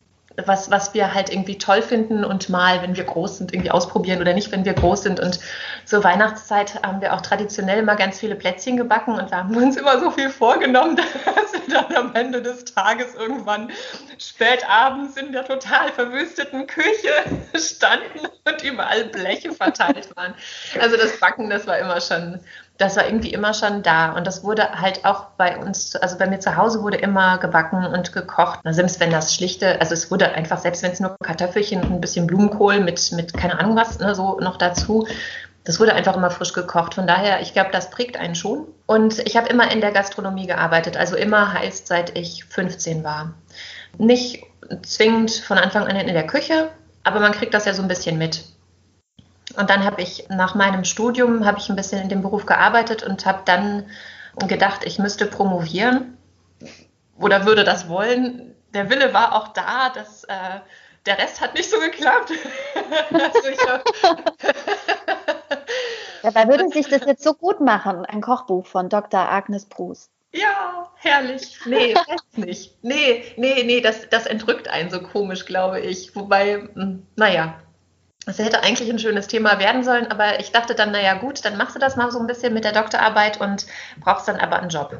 Was, 0.46 0.70
was 0.70 0.94
wir 0.94 1.12
halt 1.12 1.28
irgendwie 1.28 1.58
toll 1.58 1.82
finden 1.82 2.24
und 2.24 2.48
mal, 2.48 2.82
wenn 2.82 2.96
wir 2.96 3.02
groß 3.02 3.38
sind, 3.38 3.52
irgendwie 3.52 3.72
ausprobieren 3.72 4.20
oder 4.20 4.32
nicht, 4.32 4.52
wenn 4.52 4.64
wir 4.64 4.74
groß 4.74 5.02
sind. 5.02 5.18
Und 5.18 5.40
zur 5.84 6.04
Weihnachtszeit 6.04 6.84
haben 6.84 7.00
wir 7.00 7.14
auch 7.14 7.20
traditionell 7.20 7.80
immer 7.80 7.96
ganz 7.96 8.20
viele 8.20 8.36
Plätzchen 8.36 8.76
gebacken 8.76 9.18
und 9.18 9.32
da 9.32 9.38
haben 9.38 9.54
wir 9.54 9.60
uns 9.60 9.76
immer 9.76 9.98
so 9.98 10.12
viel 10.12 10.30
vorgenommen, 10.30 10.94
dass 11.24 11.52
wir 11.52 11.74
dann 11.74 11.96
am 11.96 12.14
Ende 12.14 12.42
des 12.42 12.64
Tages 12.64 13.16
irgendwann 13.16 13.72
spät 14.18 14.64
abends 14.70 15.16
in 15.16 15.32
der 15.32 15.44
total 15.44 15.90
verwüsteten 15.90 16.68
Küche 16.68 17.10
standen 17.56 18.28
und 18.44 18.62
überall 18.62 19.06
Bleche 19.06 19.52
verteilt 19.52 20.16
waren. 20.16 20.34
Also 20.80 20.96
das 20.96 21.18
Backen, 21.18 21.50
das 21.50 21.66
war 21.66 21.76
immer 21.76 22.00
schon 22.00 22.38
das 22.80 22.96
war 22.96 23.04
irgendwie 23.04 23.32
immer 23.32 23.52
schon 23.52 23.82
da. 23.82 24.12
Und 24.12 24.26
das 24.26 24.42
wurde 24.42 24.80
halt 24.80 25.04
auch 25.04 25.26
bei 25.36 25.58
uns, 25.58 25.96
also 25.96 26.16
bei 26.16 26.26
mir 26.26 26.40
zu 26.40 26.56
Hause 26.56 26.82
wurde 26.82 26.96
immer 26.96 27.36
gebacken 27.36 27.84
und 27.84 28.12
gekocht. 28.14 28.60
Selbst 28.64 29.00
wenn 29.00 29.10
das 29.10 29.34
schlichte, 29.34 29.78
also 29.80 29.92
es 29.92 30.10
wurde 30.10 30.32
einfach, 30.32 30.58
selbst 30.58 30.82
wenn 30.82 30.92
es 30.92 30.98
nur 30.98 31.14
Kartoffelchen 31.22 31.82
und 31.82 31.92
ein 31.92 32.00
bisschen 32.00 32.26
Blumenkohl 32.26 32.80
mit, 32.80 33.12
mit 33.12 33.34
keine 33.34 33.58
Ahnung 33.60 33.76
was, 33.76 33.98
ne, 33.98 34.14
so 34.14 34.40
noch 34.40 34.56
dazu. 34.56 35.06
Das 35.64 35.78
wurde 35.78 35.92
einfach 35.92 36.16
immer 36.16 36.30
frisch 36.30 36.54
gekocht. 36.54 36.94
Von 36.94 37.06
daher, 37.06 37.42
ich 37.42 37.52
glaube, 37.52 37.68
das 37.70 37.90
prägt 37.90 38.16
einen 38.16 38.34
schon. 38.34 38.66
Und 38.86 39.18
ich 39.26 39.36
habe 39.36 39.50
immer 39.50 39.70
in 39.70 39.82
der 39.82 39.92
Gastronomie 39.92 40.46
gearbeitet. 40.46 40.96
Also 40.96 41.16
immer 41.16 41.52
heißt, 41.52 41.86
seit 41.86 42.16
ich 42.16 42.46
15 42.46 43.04
war. 43.04 43.34
Nicht 43.98 44.42
zwingend 44.82 45.32
von 45.32 45.58
Anfang 45.58 45.86
an 45.86 45.96
in 45.96 46.14
der 46.14 46.26
Küche, 46.26 46.70
aber 47.04 47.20
man 47.20 47.32
kriegt 47.32 47.52
das 47.52 47.66
ja 47.66 47.74
so 47.74 47.82
ein 47.82 47.88
bisschen 47.88 48.16
mit. 48.16 48.42
Und 49.60 49.68
dann 49.68 49.84
habe 49.84 50.00
ich 50.00 50.24
nach 50.30 50.54
meinem 50.54 50.84
Studium 50.84 51.44
habe 51.44 51.58
ich 51.58 51.68
ein 51.68 51.76
bisschen 51.76 52.00
in 52.00 52.08
dem 52.08 52.22
Beruf 52.22 52.46
gearbeitet 52.46 53.02
und 53.02 53.26
habe 53.26 53.42
dann 53.44 53.90
gedacht, 54.48 54.86
ich 54.86 54.98
müsste 54.98 55.26
promovieren 55.26 56.16
oder 57.18 57.44
würde 57.44 57.62
das 57.62 57.86
wollen. 57.86 58.54
Der 58.72 58.88
Wille 58.88 59.12
war 59.12 59.34
auch 59.34 59.48
da, 59.48 59.90
dass 59.90 60.24
äh, 60.24 60.60
der 61.04 61.18
Rest 61.18 61.42
hat 61.42 61.52
nicht 61.54 61.70
so 61.70 61.78
geklappt. 61.78 62.32
Dabei 66.22 66.48
würde 66.48 66.68
sich 66.70 66.88
das 66.88 67.04
jetzt 67.04 67.22
so 67.22 67.34
gut 67.34 67.60
machen, 67.60 68.06
ein 68.06 68.22
Kochbuch 68.22 68.64
von 68.64 68.88
Dr. 68.88 69.20
Agnes 69.20 69.66
Bruce. 69.66 70.08
Ja, 70.32 70.90
herrlich. 70.96 71.58
Nee, 71.66 71.94
weiß 72.08 72.22
nicht. 72.36 72.82
Nee, 72.82 73.24
nee, 73.36 73.62
nee, 73.64 73.82
das, 73.82 74.08
das 74.08 74.24
entrückt 74.24 74.68
einen 74.68 74.88
so 74.88 75.02
komisch, 75.02 75.44
glaube 75.44 75.80
ich. 75.80 76.16
Wobei, 76.16 76.66
hm, 76.74 77.06
naja, 77.16 77.60
es 78.30 78.38
hätte 78.38 78.62
eigentlich 78.62 78.90
ein 78.90 78.98
schönes 78.98 79.26
Thema 79.26 79.58
werden 79.58 79.82
sollen, 79.82 80.10
aber 80.10 80.40
ich 80.40 80.52
dachte 80.52 80.74
dann, 80.74 80.92
naja 80.92 81.14
gut, 81.14 81.44
dann 81.44 81.56
machst 81.56 81.74
du 81.74 81.80
das 81.80 81.96
mal 81.96 82.10
so 82.10 82.18
ein 82.18 82.26
bisschen 82.26 82.54
mit 82.54 82.64
der 82.64 82.72
Doktorarbeit 82.72 83.40
und 83.40 83.66
brauchst 84.00 84.28
dann 84.28 84.36
aber 84.36 84.60
einen 84.60 84.70
Job. 84.70 84.96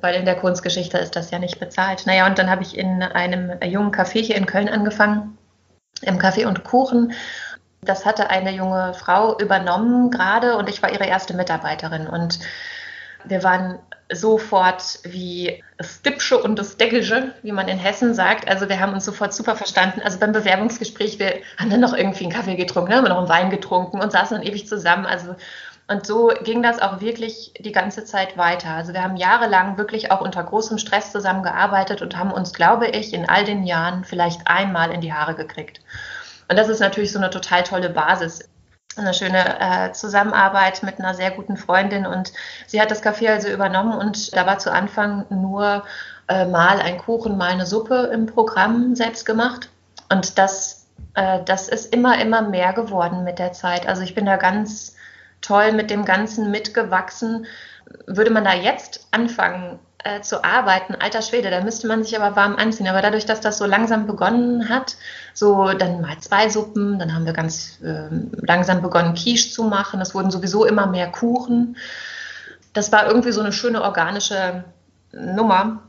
Weil 0.00 0.16
in 0.16 0.26
der 0.26 0.36
Kunstgeschichte 0.36 0.98
ist 0.98 1.16
das 1.16 1.30
ja 1.30 1.38
nicht 1.38 1.58
bezahlt. 1.58 2.06
Naja, 2.06 2.26
und 2.26 2.38
dann 2.38 2.50
habe 2.50 2.62
ich 2.62 2.76
in 2.76 3.02
einem 3.02 3.58
jungen 3.62 3.94
Café 3.94 4.20
hier 4.20 4.36
in 4.36 4.46
Köln 4.46 4.68
angefangen, 4.68 5.38
im 6.02 6.18
Kaffee 6.18 6.44
und 6.44 6.64
Kuchen. 6.64 7.12
Das 7.82 8.04
hatte 8.04 8.28
eine 8.28 8.50
junge 8.50 8.92
Frau 8.94 9.38
übernommen 9.38 10.10
gerade 10.10 10.56
und 10.56 10.68
ich 10.68 10.82
war 10.82 10.92
ihre 10.92 11.06
erste 11.06 11.34
Mitarbeiterin. 11.34 12.08
Und 12.08 12.40
wir 13.24 13.42
waren 13.42 13.78
sofort 14.12 15.00
wie 15.02 15.62
das 15.78 16.02
Dipsche 16.02 16.38
und 16.38 16.58
das 16.58 16.76
Deckelsche, 16.76 17.34
wie 17.42 17.52
man 17.52 17.68
in 17.68 17.78
Hessen 17.78 18.14
sagt. 18.14 18.48
Also 18.48 18.68
wir 18.68 18.80
haben 18.80 18.92
uns 18.92 19.04
sofort 19.04 19.34
super 19.34 19.56
verstanden. 19.56 20.00
Also 20.02 20.18
beim 20.18 20.32
Bewerbungsgespräch, 20.32 21.18
wir 21.18 21.40
haben 21.58 21.70
dann 21.70 21.80
noch 21.80 21.94
irgendwie 21.94 22.24
einen 22.24 22.32
Kaffee 22.32 22.56
getrunken, 22.56 22.94
haben 22.94 23.04
noch 23.04 23.18
einen 23.18 23.28
Wein 23.28 23.50
getrunken 23.50 24.00
und 24.00 24.12
saßen 24.12 24.36
dann 24.36 24.46
ewig 24.46 24.68
zusammen. 24.68 25.06
Also 25.06 25.34
und 25.88 26.04
so 26.04 26.32
ging 26.42 26.62
das 26.62 26.80
auch 26.80 27.00
wirklich 27.00 27.52
die 27.60 27.70
ganze 27.70 28.04
Zeit 28.04 28.36
weiter. 28.36 28.70
Also 28.70 28.92
wir 28.92 29.02
haben 29.02 29.16
jahrelang 29.16 29.78
wirklich 29.78 30.10
auch 30.10 30.20
unter 30.20 30.42
großem 30.42 30.78
Stress 30.78 31.12
zusammengearbeitet 31.12 32.02
und 32.02 32.16
haben 32.16 32.32
uns, 32.32 32.52
glaube 32.52 32.88
ich, 32.88 33.12
in 33.12 33.28
all 33.28 33.44
den 33.44 33.64
Jahren 33.64 34.04
vielleicht 34.04 34.48
einmal 34.48 34.90
in 34.90 35.00
die 35.00 35.12
Haare 35.12 35.34
gekriegt. 35.34 35.80
Und 36.48 36.58
das 36.58 36.68
ist 36.68 36.80
natürlich 36.80 37.12
so 37.12 37.18
eine 37.18 37.30
total 37.30 37.62
tolle 37.62 37.90
Basis 37.90 38.48
eine 38.96 39.14
schöne 39.14 39.60
äh, 39.60 39.92
Zusammenarbeit 39.92 40.82
mit 40.82 40.98
einer 40.98 41.14
sehr 41.14 41.30
guten 41.30 41.56
Freundin 41.56 42.06
und 42.06 42.32
sie 42.66 42.80
hat 42.80 42.90
das 42.90 43.02
Café 43.02 43.30
also 43.30 43.48
übernommen 43.48 43.92
und 43.92 44.34
da 44.34 44.46
war 44.46 44.58
zu 44.58 44.72
Anfang 44.72 45.26
nur 45.30 45.84
äh, 46.28 46.46
mal 46.46 46.80
ein 46.80 46.98
Kuchen, 46.98 47.36
mal 47.36 47.50
eine 47.50 47.66
Suppe 47.66 48.10
im 48.12 48.26
Programm 48.26 48.94
selbst 48.94 49.26
gemacht 49.26 49.68
und 50.10 50.38
das, 50.38 50.86
äh, 51.14 51.40
das 51.44 51.68
ist 51.68 51.92
immer, 51.92 52.20
immer 52.20 52.42
mehr 52.42 52.72
geworden 52.72 53.24
mit 53.24 53.38
der 53.38 53.52
Zeit. 53.52 53.86
Also 53.86 54.02
ich 54.02 54.14
bin 54.14 54.26
da 54.26 54.36
ganz 54.36 54.96
toll 55.40 55.72
mit 55.72 55.90
dem 55.90 56.04
Ganzen 56.04 56.50
mitgewachsen. 56.50 57.46
Würde 58.06 58.30
man 58.30 58.44
da 58.44 58.54
jetzt 58.54 59.06
anfangen, 59.10 59.78
äh, 60.06 60.20
zu 60.20 60.44
arbeiten, 60.44 60.94
alter 60.94 61.20
Schwede, 61.20 61.50
da 61.50 61.60
müsste 61.62 61.88
man 61.88 62.04
sich 62.04 62.16
aber 62.16 62.36
warm 62.36 62.54
anziehen. 62.54 62.86
Aber 62.86 63.02
dadurch, 63.02 63.26
dass 63.26 63.40
das 63.40 63.58
so 63.58 63.66
langsam 63.66 64.06
begonnen 64.06 64.68
hat, 64.68 64.96
so 65.34 65.72
dann 65.72 66.00
mal 66.00 66.16
zwei 66.20 66.48
Suppen, 66.48 66.98
dann 67.00 67.12
haben 67.12 67.26
wir 67.26 67.32
ganz 67.32 67.80
äh, 67.82 68.08
langsam 68.46 68.82
begonnen, 68.82 69.14
Quiche 69.14 69.50
zu 69.50 69.64
machen. 69.64 70.00
Es 70.00 70.14
wurden 70.14 70.30
sowieso 70.30 70.64
immer 70.64 70.86
mehr 70.86 71.10
Kuchen. 71.10 71.76
Das 72.72 72.92
war 72.92 73.06
irgendwie 73.06 73.32
so 73.32 73.40
eine 73.40 73.52
schöne 73.52 73.82
organische 73.82 74.64
Nummer. 75.12 75.82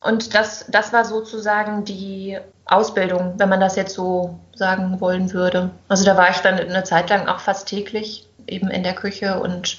Und 0.00 0.34
das, 0.34 0.64
das 0.68 0.92
war 0.92 1.04
sozusagen 1.04 1.84
die 1.84 2.38
Ausbildung, 2.64 3.34
wenn 3.36 3.48
man 3.48 3.60
das 3.60 3.76
jetzt 3.76 3.94
so 3.94 4.40
sagen 4.54 5.00
wollen 5.00 5.32
würde. 5.32 5.70
Also 5.86 6.04
da 6.04 6.16
war 6.16 6.30
ich 6.30 6.38
dann 6.38 6.58
eine 6.58 6.82
Zeit 6.82 7.08
lang 7.08 7.28
auch 7.28 7.38
fast 7.38 7.68
täglich 7.68 8.26
eben 8.48 8.68
in 8.68 8.82
der 8.82 8.94
Küche 8.94 9.38
und 9.38 9.78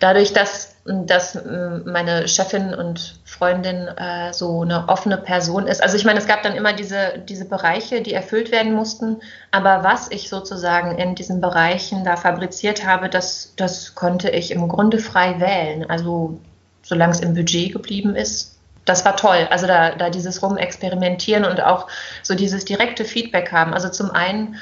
dadurch, 0.00 0.34
dass 0.34 0.75
dass 1.06 1.38
meine 1.84 2.28
Chefin 2.28 2.74
und 2.74 3.18
Freundin 3.24 3.88
äh, 3.88 4.32
so 4.32 4.62
eine 4.62 4.88
offene 4.88 5.16
Person 5.16 5.66
ist. 5.66 5.82
Also 5.82 5.96
ich 5.96 6.04
meine, 6.04 6.18
es 6.18 6.26
gab 6.26 6.42
dann 6.42 6.54
immer 6.54 6.72
diese, 6.72 7.18
diese 7.28 7.44
Bereiche, 7.44 8.02
die 8.02 8.12
erfüllt 8.12 8.52
werden 8.52 8.72
mussten, 8.72 9.18
aber 9.50 9.84
was 9.84 10.10
ich 10.10 10.28
sozusagen 10.28 10.96
in 10.98 11.14
diesen 11.14 11.40
Bereichen 11.40 12.04
da 12.04 12.16
fabriziert 12.16 12.86
habe, 12.86 13.08
das, 13.08 13.54
das 13.56 13.94
konnte 13.94 14.30
ich 14.30 14.50
im 14.50 14.68
Grunde 14.68 14.98
frei 14.98 15.40
wählen. 15.40 15.88
Also 15.88 16.38
solange 16.86 17.12
es 17.12 17.20
im 17.20 17.34
Budget 17.34 17.72
geblieben 17.72 18.14
ist. 18.14 18.58
Das 18.84 19.04
war 19.04 19.16
toll. 19.16 19.48
Also 19.50 19.66
da, 19.66 19.96
da 19.96 20.10
dieses 20.10 20.42
Rumexperimentieren 20.42 21.44
und 21.44 21.60
auch 21.60 21.88
so 22.22 22.34
dieses 22.34 22.64
direkte 22.64 23.04
Feedback 23.04 23.50
haben. 23.50 23.74
Also 23.74 23.88
zum 23.88 24.12
einen 24.12 24.56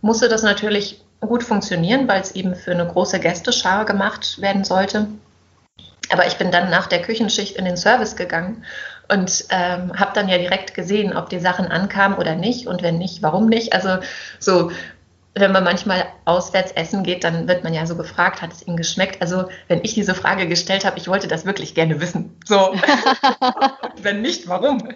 musste 0.00 0.28
das 0.28 0.42
natürlich 0.42 1.02
gut 1.20 1.42
funktionieren, 1.42 2.06
weil 2.06 2.20
es 2.20 2.32
eben 2.32 2.54
für 2.54 2.70
eine 2.70 2.86
große 2.86 3.18
Gästeschar 3.18 3.84
gemacht 3.84 4.40
werden 4.40 4.62
sollte. 4.62 5.08
Aber 6.10 6.26
ich 6.26 6.36
bin 6.36 6.50
dann 6.50 6.70
nach 6.70 6.86
der 6.86 7.02
Küchenschicht 7.02 7.56
in 7.56 7.64
den 7.64 7.76
Service 7.76 8.16
gegangen 8.16 8.64
und 9.08 9.44
ähm, 9.50 9.98
habe 9.98 10.12
dann 10.14 10.28
ja 10.28 10.38
direkt 10.38 10.74
gesehen, 10.74 11.16
ob 11.16 11.28
die 11.28 11.40
Sachen 11.40 11.66
ankamen 11.66 12.18
oder 12.18 12.34
nicht 12.34 12.66
und 12.66 12.82
wenn 12.82 12.98
nicht, 12.98 13.22
warum 13.22 13.48
nicht. 13.48 13.72
Also 13.72 13.98
so, 14.38 14.70
wenn 15.34 15.52
man 15.52 15.64
manchmal 15.64 16.04
auswärts 16.24 16.72
essen 16.72 17.02
geht, 17.02 17.24
dann 17.24 17.48
wird 17.48 17.64
man 17.64 17.72
ja 17.72 17.86
so 17.86 17.96
gefragt, 17.96 18.42
hat 18.42 18.52
es 18.52 18.66
Ihnen 18.66 18.76
geschmeckt? 18.76 19.22
Also 19.22 19.48
wenn 19.68 19.82
ich 19.82 19.94
diese 19.94 20.14
Frage 20.14 20.46
gestellt 20.48 20.84
habe, 20.84 20.98
ich 20.98 21.08
wollte 21.08 21.28
das 21.28 21.46
wirklich 21.46 21.74
gerne 21.74 22.00
wissen. 22.00 22.36
So, 22.44 22.74
wenn 24.02 24.20
nicht, 24.20 24.48
warum? 24.48 24.78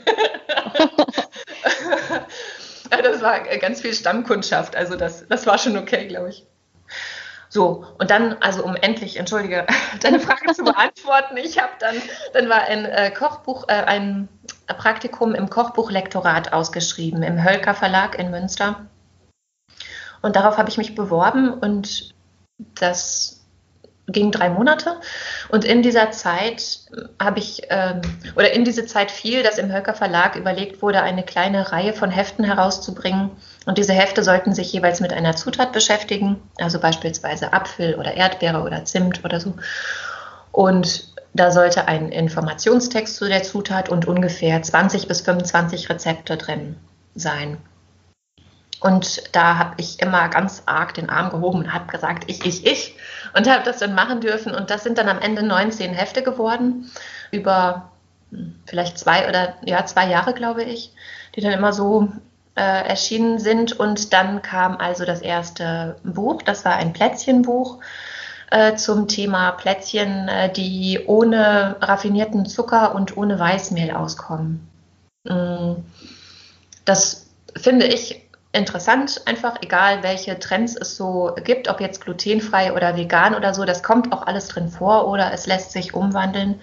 das 2.90 3.22
war 3.22 3.40
ganz 3.58 3.80
viel 3.80 3.94
Stammkundschaft, 3.94 4.76
also 4.76 4.96
das, 4.96 5.26
das 5.28 5.46
war 5.46 5.58
schon 5.58 5.76
okay, 5.78 6.06
glaube 6.06 6.30
ich. 6.30 6.44
So, 7.52 7.84
und 7.98 8.10
dann, 8.10 8.38
also 8.40 8.64
um 8.64 8.76
endlich, 8.76 9.18
entschuldige, 9.18 9.66
deine 10.00 10.20
Frage 10.20 10.54
zu 10.54 10.64
beantworten, 10.64 11.36
ich 11.36 11.58
habe 11.60 11.72
dann, 11.80 11.96
dann 12.32 12.48
war 12.48 12.62
ein 12.62 12.86
äh, 12.86 13.10
Kochbuch, 13.10 13.68
äh, 13.68 13.74
ein 13.74 14.30
Praktikum 14.78 15.34
im 15.34 15.50
Kochbuchlektorat 15.50 16.54
ausgeschrieben 16.54 17.22
im 17.22 17.44
Hölker 17.44 17.74
Verlag 17.74 18.18
in 18.18 18.30
Münster. 18.30 18.86
Und 20.22 20.34
darauf 20.34 20.56
habe 20.56 20.70
ich 20.70 20.78
mich 20.78 20.94
beworben 20.94 21.52
und 21.52 22.14
das 22.56 23.41
ging 24.08 24.32
drei 24.32 24.50
Monate. 24.50 24.96
Und 25.48 25.64
in 25.64 25.82
dieser 25.82 26.10
Zeit 26.10 26.80
habe 27.20 27.38
ich, 27.38 27.62
ähm, 27.70 28.00
oder 28.34 28.52
in 28.52 28.64
diese 28.64 28.84
Zeit 28.86 29.10
fiel, 29.10 29.42
dass 29.42 29.58
im 29.58 29.72
Hölker 29.72 29.94
Verlag 29.94 30.36
überlegt 30.36 30.82
wurde, 30.82 31.02
eine 31.02 31.22
kleine 31.22 31.72
Reihe 31.72 31.92
von 31.92 32.10
Heften 32.10 32.44
herauszubringen. 32.44 33.30
Und 33.64 33.78
diese 33.78 33.92
Hefte 33.92 34.24
sollten 34.24 34.54
sich 34.54 34.72
jeweils 34.72 35.00
mit 35.00 35.12
einer 35.12 35.36
Zutat 35.36 35.72
beschäftigen, 35.72 36.42
also 36.58 36.80
beispielsweise 36.80 37.52
Apfel 37.52 37.94
oder 37.94 38.14
Erdbeere 38.14 38.62
oder 38.62 38.84
Zimt 38.84 39.24
oder 39.24 39.40
so. 39.40 39.54
Und 40.50 41.12
Da 41.34 41.50
sollte 41.50 41.88
ein 41.88 42.12
Informationstext 42.12 43.16
zu 43.16 43.26
der 43.26 43.42
Zutat 43.42 43.88
und 43.88 44.06
ungefähr 44.06 44.62
20 44.62 45.08
bis 45.08 45.22
25 45.22 45.88
Rezepte 45.88 46.36
drin 46.36 46.76
sein. 47.14 47.56
Und 48.80 49.34
da 49.34 49.56
habe 49.58 49.74
ich 49.78 50.00
immer 50.00 50.28
ganz 50.28 50.64
arg 50.66 50.92
den 50.94 51.08
Arm 51.08 51.30
gehoben 51.30 51.60
und 51.60 51.72
habe 51.72 51.90
gesagt, 51.90 52.24
ich, 52.26 52.44
ich, 52.44 52.66
ich. 52.66 52.96
Und 53.34 53.48
habe 53.48 53.64
das 53.64 53.78
dann 53.78 53.94
machen 53.94 54.20
dürfen. 54.20 54.54
Und 54.54 54.70
das 54.70 54.84
sind 54.84 54.98
dann 54.98 55.08
am 55.08 55.18
Ende 55.18 55.42
19 55.42 55.94
Hefte 55.94 56.22
geworden, 56.22 56.90
über 57.30 57.90
hm, 58.30 58.54
vielleicht 58.66 58.98
zwei 58.98 59.28
oder 59.28 59.54
ja, 59.64 59.84
zwei 59.86 60.08
Jahre, 60.08 60.34
glaube 60.34 60.62
ich, 60.64 60.92
die 61.34 61.40
dann 61.40 61.52
immer 61.52 61.72
so 61.72 62.08
äh, 62.56 62.88
erschienen 62.88 63.38
sind. 63.38 63.78
Und 63.78 64.12
dann 64.12 64.42
kam 64.42 64.76
also 64.76 65.04
das 65.04 65.22
erste 65.22 65.96
Buch, 66.04 66.42
das 66.42 66.64
war 66.64 66.76
ein 66.76 66.92
Plätzchenbuch 66.92 67.78
äh, 68.50 68.76
zum 68.76 69.08
Thema 69.08 69.52
Plätzchen, 69.52 70.28
äh, 70.28 70.52
die 70.52 71.00
ohne 71.06 71.76
raffinierten 71.80 72.46
Zucker 72.46 72.94
und 72.94 73.16
ohne 73.16 73.38
Weißmehl 73.38 73.92
auskommen. 73.92 74.68
Mm, 75.24 75.76
das 76.84 77.30
finde 77.56 77.86
ich 77.86 78.21
interessant, 78.52 79.22
einfach 79.24 79.56
egal 79.62 80.02
welche 80.02 80.38
Trends 80.38 80.76
es 80.76 80.96
so 80.96 81.34
gibt, 81.42 81.68
ob 81.68 81.80
jetzt 81.80 82.04
glutenfrei 82.04 82.74
oder 82.74 82.96
vegan 82.96 83.34
oder 83.34 83.54
so, 83.54 83.64
das 83.64 83.82
kommt 83.82 84.12
auch 84.12 84.26
alles 84.26 84.48
drin 84.48 84.68
vor 84.68 85.08
oder 85.08 85.32
es 85.32 85.46
lässt 85.46 85.72
sich 85.72 85.94
umwandeln. 85.94 86.60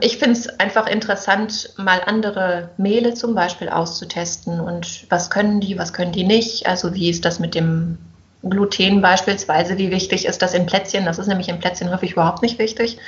Ich 0.00 0.18
finde 0.18 0.32
es 0.32 0.60
einfach 0.60 0.86
interessant, 0.86 1.70
mal 1.78 2.02
andere 2.04 2.68
Mehle 2.76 3.14
zum 3.14 3.34
Beispiel 3.34 3.70
auszutesten 3.70 4.60
und 4.60 5.06
was 5.08 5.30
können 5.30 5.60
die, 5.60 5.78
was 5.78 5.94
können 5.94 6.12
die 6.12 6.24
nicht, 6.24 6.66
also 6.66 6.94
wie 6.94 7.08
ist 7.08 7.24
das 7.24 7.38
mit 7.38 7.54
dem 7.54 7.96
Gluten 8.42 9.02
beispielsweise, 9.02 9.76
wie 9.76 9.90
wichtig 9.90 10.24
ist 10.24 10.40
das 10.40 10.54
in 10.54 10.64
Plätzchen? 10.64 11.04
Das 11.04 11.18
ist 11.18 11.26
nämlich 11.26 11.48
in 11.48 11.58
Plätzchen 11.58 11.90
häufig 11.90 12.12
überhaupt 12.12 12.40
nicht 12.42 12.58
wichtig 12.58 12.98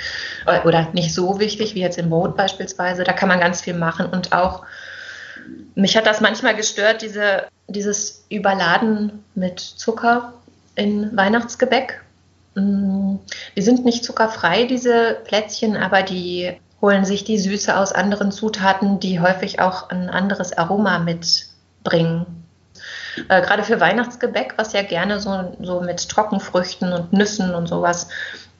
äh, 0.46 0.60
oder 0.66 0.88
nicht 0.92 1.14
so 1.14 1.40
wichtig 1.40 1.74
wie 1.74 1.80
jetzt 1.80 1.96
im 1.96 2.10
Brot 2.10 2.36
beispielsweise. 2.36 3.02
Da 3.04 3.12
kann 3.12 3.30
man 3.30 3.40
ganz 3.40 3.62
viel 3.62 3.74
machen 3.74 4.06
und 4.06 4.32
auch 4.34 4.62
mich 5.74 5.96
hat 5.96 6.06
das 6.06 6.20
manchmal 6.20 6.54
gestört, 6.54 7.02
diese, 7.02 7.46
dieses 7.68 8.24
Überladen 8.28 9.24
mit 9.34 9.60
Zucker 9.60 10.34
in 10.74 11.16
Weihnachtsgebäck. 11.16 12.02
Mm, 12.54 13.16
die 13.56 13.62
sind 13.62 13.84
nicht 13.84 14.04
zuckerfrei, 14.04 14.64
diese 14.64 15.18
Plätzchen, 15.24 15.76
aber 15.76 16.02
die 16.02 16.52
holen 16.80 17.04
sich 17.04 17.24
die 17.24 17.38
Süße 17.38 17.76
aus 17.76 17.92
anderen 17.92 18.32
Zutaten, 18.32 19.00
die 19.00 19.20
häufig 19.20 19.60
auch 19.60 19.88
ein 19.90 20.10
anderes 20.10 20.56
Aroma 20.56 20.98
mitbringen. 20.98 22.26
Äh, 23.28 23.40
gerade 23.42 23.62
für 23.62 23.80
Weihnachtsgebäck, 23.80 24.54
was 24.56 24.72
ja 24.72 24.82
gerne 24.82 25.20
so, 25.20 25.56
so 25.60 25.80
mit 25.80 26.08
Trockenfrüchten 26.08 26.92
und 26.92 27.12
Nüssen 27.12 27.54
und 27.54 27.68
sowas 27.68 28.08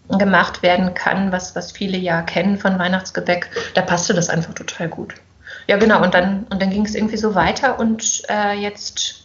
gemacht 0.09 0.63
werden 0.63 0.95
kann, 0.95 1.33
was, 1.33 1.57
was 1.57 1.73
viele 1.73 1.97
ja 1.97 2.23
kennen 2.23 2.59
von 2.59 2.79
Weihnachtsgebäck, 2.79 3.49
da 3.75 3.83
passte 3.83 4.15
das 4.15 4.29
einfach 4.29 4.55
total 4.55 4.89
gut. 4.89 5.15
Ja, 5.67 5.77
genau, 5.77 6.03
und 6.03 6.15
dann, 6.15 6.47
und 6.51 6.61
dann 6.61 6.71
ging 6.71 6.85
es 6.85 6.95
irgendwie 6.95 7.17
so 7.17 7.35
weiter 7.35 7.79
und 7.79 8.23
äh, 8.29 8.55
jetzt 8.55 9.25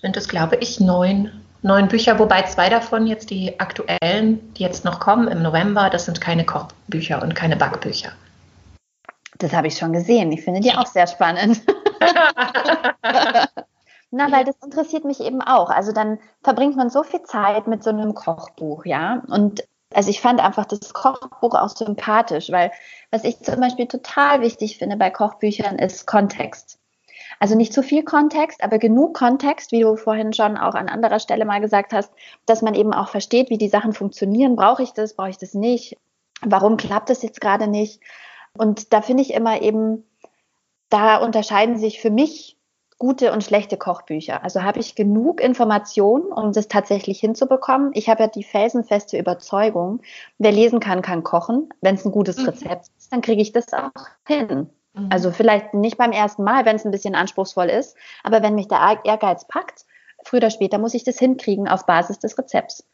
sind 0.00 0.16
es, 0.16 0.28
glaube 0.28 0.56
ich, 0.56 0.80
neun, 0.80 1.30
neun 1.62 1.88
Bücher, 1.88 2.18
wobei 2.18 2.42
zwei 2.42 2.68
davon 2.68 3.06
jetzt 3.06 3.30
die 3.30 3.58
aktuellen, 3.60 4.52
die 4.54 4.62
jetzt 4.62 4.84
noch 4.84 5.00
kommen 5.00 5.28
im 5.28 5.42
November, 5.42 5.90
das 5.90 6.04
sind 6.06 6.20
keine 6.20 6.44
Kochbücher 6.44 7.22
und 7.22 7.34
keine 7.34 7.56
Backbücher. 7.56 8.12
Das 9.38 9.52
habe 9.52 9.68
ich 9.68 9.76
schon 9.76 9.92
gesehen. 9.92 10.32
Ich 10.32 10.42
finde 10.42 10.60
die 10.60 10.72
auch 10.72 10.86
sehr 10.86 11.06
spannend. 11.06 11.62
Na, 14.10 14.32
weil 14.32 14.44
das 14.44 14.56
interessiert 14.64 15.04
mich 15.04 15.20
eben 15.20 15.42
auch. 15.42 15.70
Also 15.70 15.92
dann 15.92 16.18
verbringt 16.42 16.76
man 16.76 16.88
so 16.90 17.02
viel 17.02 17.22
Zeit 17.22 17.66
mit 17.66 17.84
so 17.84 17.90
einem 17.90 18.14
Kochbuch, 18.14 18.86
ja. 18.86 19.22
Und 19.28 19.62
also 19.94 20.10
ich 20.10 20.20
fand 20.20 20.40
einfach 20.40 20.66
das 20.66 20.92
Kochbuch 20.92 21.54
auch 21.54 21.70
sympathisch, 21.70 22.50
weil 22.50 22.70
was 23.10 23.24
ich 23.24 23.40
zum 23.40 23.60
Beispiel 23.60 23.86
total 23.86 24.40
wichtig 24.42 24.78
finde 24.78 24.96
bei 24.96 25.10
Kochbüchern 25.10 25.78
ist 25.78 26.06
Kontext. 26.06 26.78
Also 27.40 27.54
nicht 27.54 27.72
zu 27.72 27.82
viel 27.82 28.02
Kontext, 28.02 28.62
aber 28.62 28.78
genug 28.78 29.16
Kontext, 29.16 29.72
wie 29.72 29.80
du 29.80 29.96
vorhin 29.96 30.32
schon 30.32 30.56
auch 30.56 30.74
an 30.74 30.88
anderer 30.88 31.20
Stelle 31.20 31.44
mal 31.44 31.60
gesagt 31.60 31.92
hast, 31.92 32.12
dass 32.46 32.62
man 32.62 32.74
eben 32.74 32.92
auch 32.92 33.08
versteht, 33.08 33.48
wie 33.48 33.58
die 33.58 33.68
Sachen 33.68 33.92
funktionieren. 33.92 34.56
Brauche 34.56 34.82
ich 34.82 34.92
das, 34.92 35.14
brauche 35.14 35.30
ich 35.30 35.38
das 35.38 35.54
nicht? 35.54 35.96
Warum 36.42 36.76
klappt 36.76 37.10
das 37.10 37.22
jetzt 37.22 37.40
gerade 37.40 37.68
nicht? 37.68 38.00
Und 38.56 38.92
da 38.92 39.02
finde 39.02 39.22
ich 39.22 39.32
immer 39.32 39.62
eben, 39.62 40.04
da 40.90 41.18
unterscheiden 41.18 41.78
sich 41.78 42.00
für 42.00 42.10
mich 42.10 42.57
gute 42.98 43.32
und 43.32 43.44
schlechte 43.44 43.76
Kochbücher. 43.76 44.42
Also 44.42 44.62
habe 44.62 44.80
ich 44.80 44.96
genug 44.96 45.40
Informationen, 45.40 46.32
um 46.32 46.52
das 46.52 46.68
tatsächlich 46.68 47.20
hinzubekommen. 47.20 47.90
Ich 47.94 48.08
habe 48.08 48.24
ja 48.24 48.28
die 48.28 48.42
felsenfeste 48.42 49.16
Überzeugung, 49.18 50.00
wer 50.38 50.52
lesen 50.52 50.80
kann, 50.80 51.00
kann 51.00 51.22
kochen. 51.22 51.68
Wenn 51.80 51.94
es 51.94 52.04
ein 52.04 52.12
gutes 52.12 52.38
mhm. 52.38 52.46
Rezept 52.46 52.88
ist, 52.98 53.12
dann 53.12 53.20
kriege 53.20 53.40
ich 53.40 53.52
das 53.52 53.72
auch 53.72 53.92
hin. 54.26 54.68
Mhm. 54.94 55.08
Also 55.10 55.30
vielleicht 55.30 55.74
nicht 55.74 55.96
beim 55.96 56.12
ersten 56.12 56.42
Mal, 56.42 56.64
wenn 56.64 56.76
es 56.76 56.84
ein 56.84 56.90
bisschen 56.90 57.14
anspruchsvoll 57.14 57.66
ist, 57.66 57.96
aber 58.24 58.42
wenn 58.42 58.56
mich 58.56 58.66
der 58.66 59.00
Ehrgeiz 59.04 59.46
packt, 59.46 59.84
früher 60.24 60.38
oder 60.38 60.50
später 60.50 60.78
muss 60.78 60.94
ich 60.94 61.04
das 61.04 61.18
hinkriegen 61.18 61.68
auf 61.68 61.86
Basis 61.86 62.18
des 62.18 62.36
Rezepts 62.36 62.84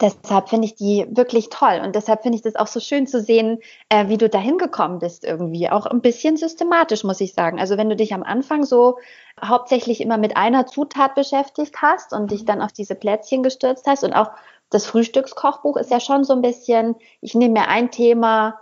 deshalb 0.00 0.48
finde 0.48 0.66
ich 0.66 0.74
die 0.74 1.06
wirklich 1.10 1.48
toll 1.50 1.80
und 1.84 1.94
deshalb 1.94 2.22
finde 2.22 2.36
ich 2.36 2.42
das 2.42 2.56
auch 2.56 2.66
so 2.66 2.80
schön 2.80 3.06
zu 3.06 3.20
sehen, 3.20 3.58
äh, 3.88 4.08
wie 4.08 4.16
du 4.16 4.28
dahin 4.28 4.58
gekommen 4.58 4.98
bist 4.98 5.24
irgendwie. 5.24 5.68
Auch 5.70 5.86
ein 5.86 6.00
bisschen 6.00 6.36
systematisch, 6.36 7.04
muss 7.04 7.20
ich 7.20 7.34
sagen. 7.34 7.60
Also 7.60 7.76
wenn 7.76 7.88
du 7.88 7.96
dich 7.96 8.14
am 8.14 8.22
Anfang 8.22 8.64
so 8.64 8.98
hauptsächlich 9.42 10.00
immer 10.00 10.18
mit 10.18 10.36
einer 10.36 10.66
Zutat 10.66 11.14
beschäftigt 11.14 11.82
hast 11.82 12.12
und 12.12 12.30
dich 12.30 12.44
dann 12.44 12.62
auf 12.62 12.72
diese 12.72 12.94
Plätzchen 12.94 13.42
gestürzt 13.42 13.86
hast 13.86 14.04
und 14.04 14.12
auch 14.12 14.30
das 14.70 14.86
Frühstückskochbuch 14.86 15.76
ist 15.76 15.90
ja 15.90 16.00
schon 16.00 16.24
so 16.24 16.32
ein 16.32 16.42
bisschen, 16.42 16.94
ich 17.20 17.34
nehme 17.34 17.60
mir 17.60 17.68
ein 17.68 17.90
Thema 17.90 18.60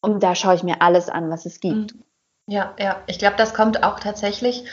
und 0.00 0.22
da 0.22 0.34
schaue 0.34 0.54
ich 0.54 0.62
mir 0.62 0.80
alles 0.80 1.08
an, 1.08 1.30
was 1.30 1.44
es 1.46 1.60
gibt. 1.60 1.94
Mhm. 1.94 2.02
Ja, 2.46 2.74
ja, 2.78 3.02
ich 3.06 3.18
glaube, 3.18 3.36
das 3.36 3.54
kommt 3.54 3.84
auch 3.84 4.00
tatsächlich 4.00 4.64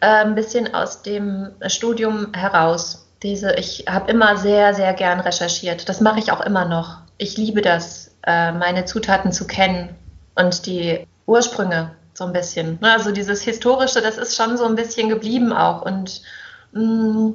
äh, 0.00 0.06
ein 0.06 0.34
bisschen 0.34 0.74
aus 0.74 1.02
dem 1.02 1.54
Studium 1.66 2.34
heraus 2.34 3.07
diese, 3.22 3.54
ich 3.54 3.84
habe 3.88 4.10
immer 4.10 4.36
sehr, 4.36 4.74
sehr 4.74 4.92
gern 4.94 5.20
recherchiert. 5.20 5.88
Das 5.88 6.00
mache 6.00 6.20
ich 6.20 6.30
auch 6.30 6.40
immer 6.40 6.64
noch. 6.64 6.98
Ich 7.16 7.36
liebe 7.36 7.62
das, 7.62 8.16
äh, 8.24 8.52
meine 8.52 8.84
Zutaten 8.84 9.32
zu 9.32 9.46
kennen 9.46 9.94
und 10.34 10.66
die 10.66 11.06
Ursprünge 11.26 11.92
so 12.14 12.24
ein 12.24 12.32
bisschen. 12.32 12.78
Ne, 12.80 12.92
also 12.92 13.10
dieses 13.12 13.42
Historische, 13.42 14.00
das 14.00 14.18
ist 14.18 14.36
schon 14.36 14.56
so 14.56 14.64
ein 14.64 14.76
bisschen 14.76 15.08
geblieben 15.08 15.52
auch. 15.52 15.82
Und 15.82 16.22
mm, 16.72 17.30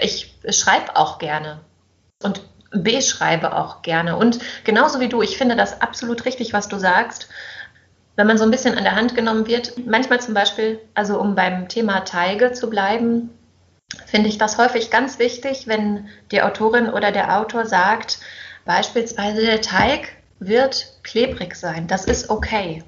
ich 0.00 0.34
schreibe 0.50 0.96
auch 0.96 1.18
gerne 1.18 1.60
und 2.22 2.42
beschreibe 2.70 3.56
auch 3.56 3.82
gerne. 3.82 4.16
Und 4.16 4.38
genauso 4.64 5.00
wie 5.00 5.08
du, 5.08 5.22
ich 5.22 5.38
finde 5.38 5.56
das 5.56 5.80
absolut 5.80 6.24
richtig, 6.24 6.52
was 6.52 6.68
du 6.68 6.78
sagst. 6.78 7.28
Wenn 8.16 8.26
man 8.26 8.38
so 8.38 8.44
ein 8.44 8.50
bisschen 8.50 8.76
an 8.76 8.84
der 8.84 8.96
Hand 8.96 9.14
genommen 9.14 9.46
wird, 9.46 9.86
manchmal 9.86 10.20
zum 10.20 10.34
Beispiel, 10.34 10.80
also 10.94 11.20
um 11.20 11.34
beim 11.34 11.68
Thema 11.68 12.00
Teige 12.00 12.52
zu 12.52 12.70
bleiben, 12.70 13.30
finde 14.06 14.28
ich 14.28 14.38
das 14.38 14.58
häufig 14.58 14.90
ganz 14.90 15.18
wichtig, 15.18 15.66
wenn 15.66 16.08
die 16.30 16.42
Autorin 16.42 16.88
oder 16.88 17.12
der 17.12 17.38
Autor 17.38 17.66
sagt, 17.66 18.18
beispielsweise 18.64 19.42
der 19.42 19.60
Teig 19.60 20.08
wird 20.38 20.98
klebrig 21.02 21.54
sein. 21.54 21.86
Das 21.86 22.04
ist 22.04 22.30
okay. 22.30 22.82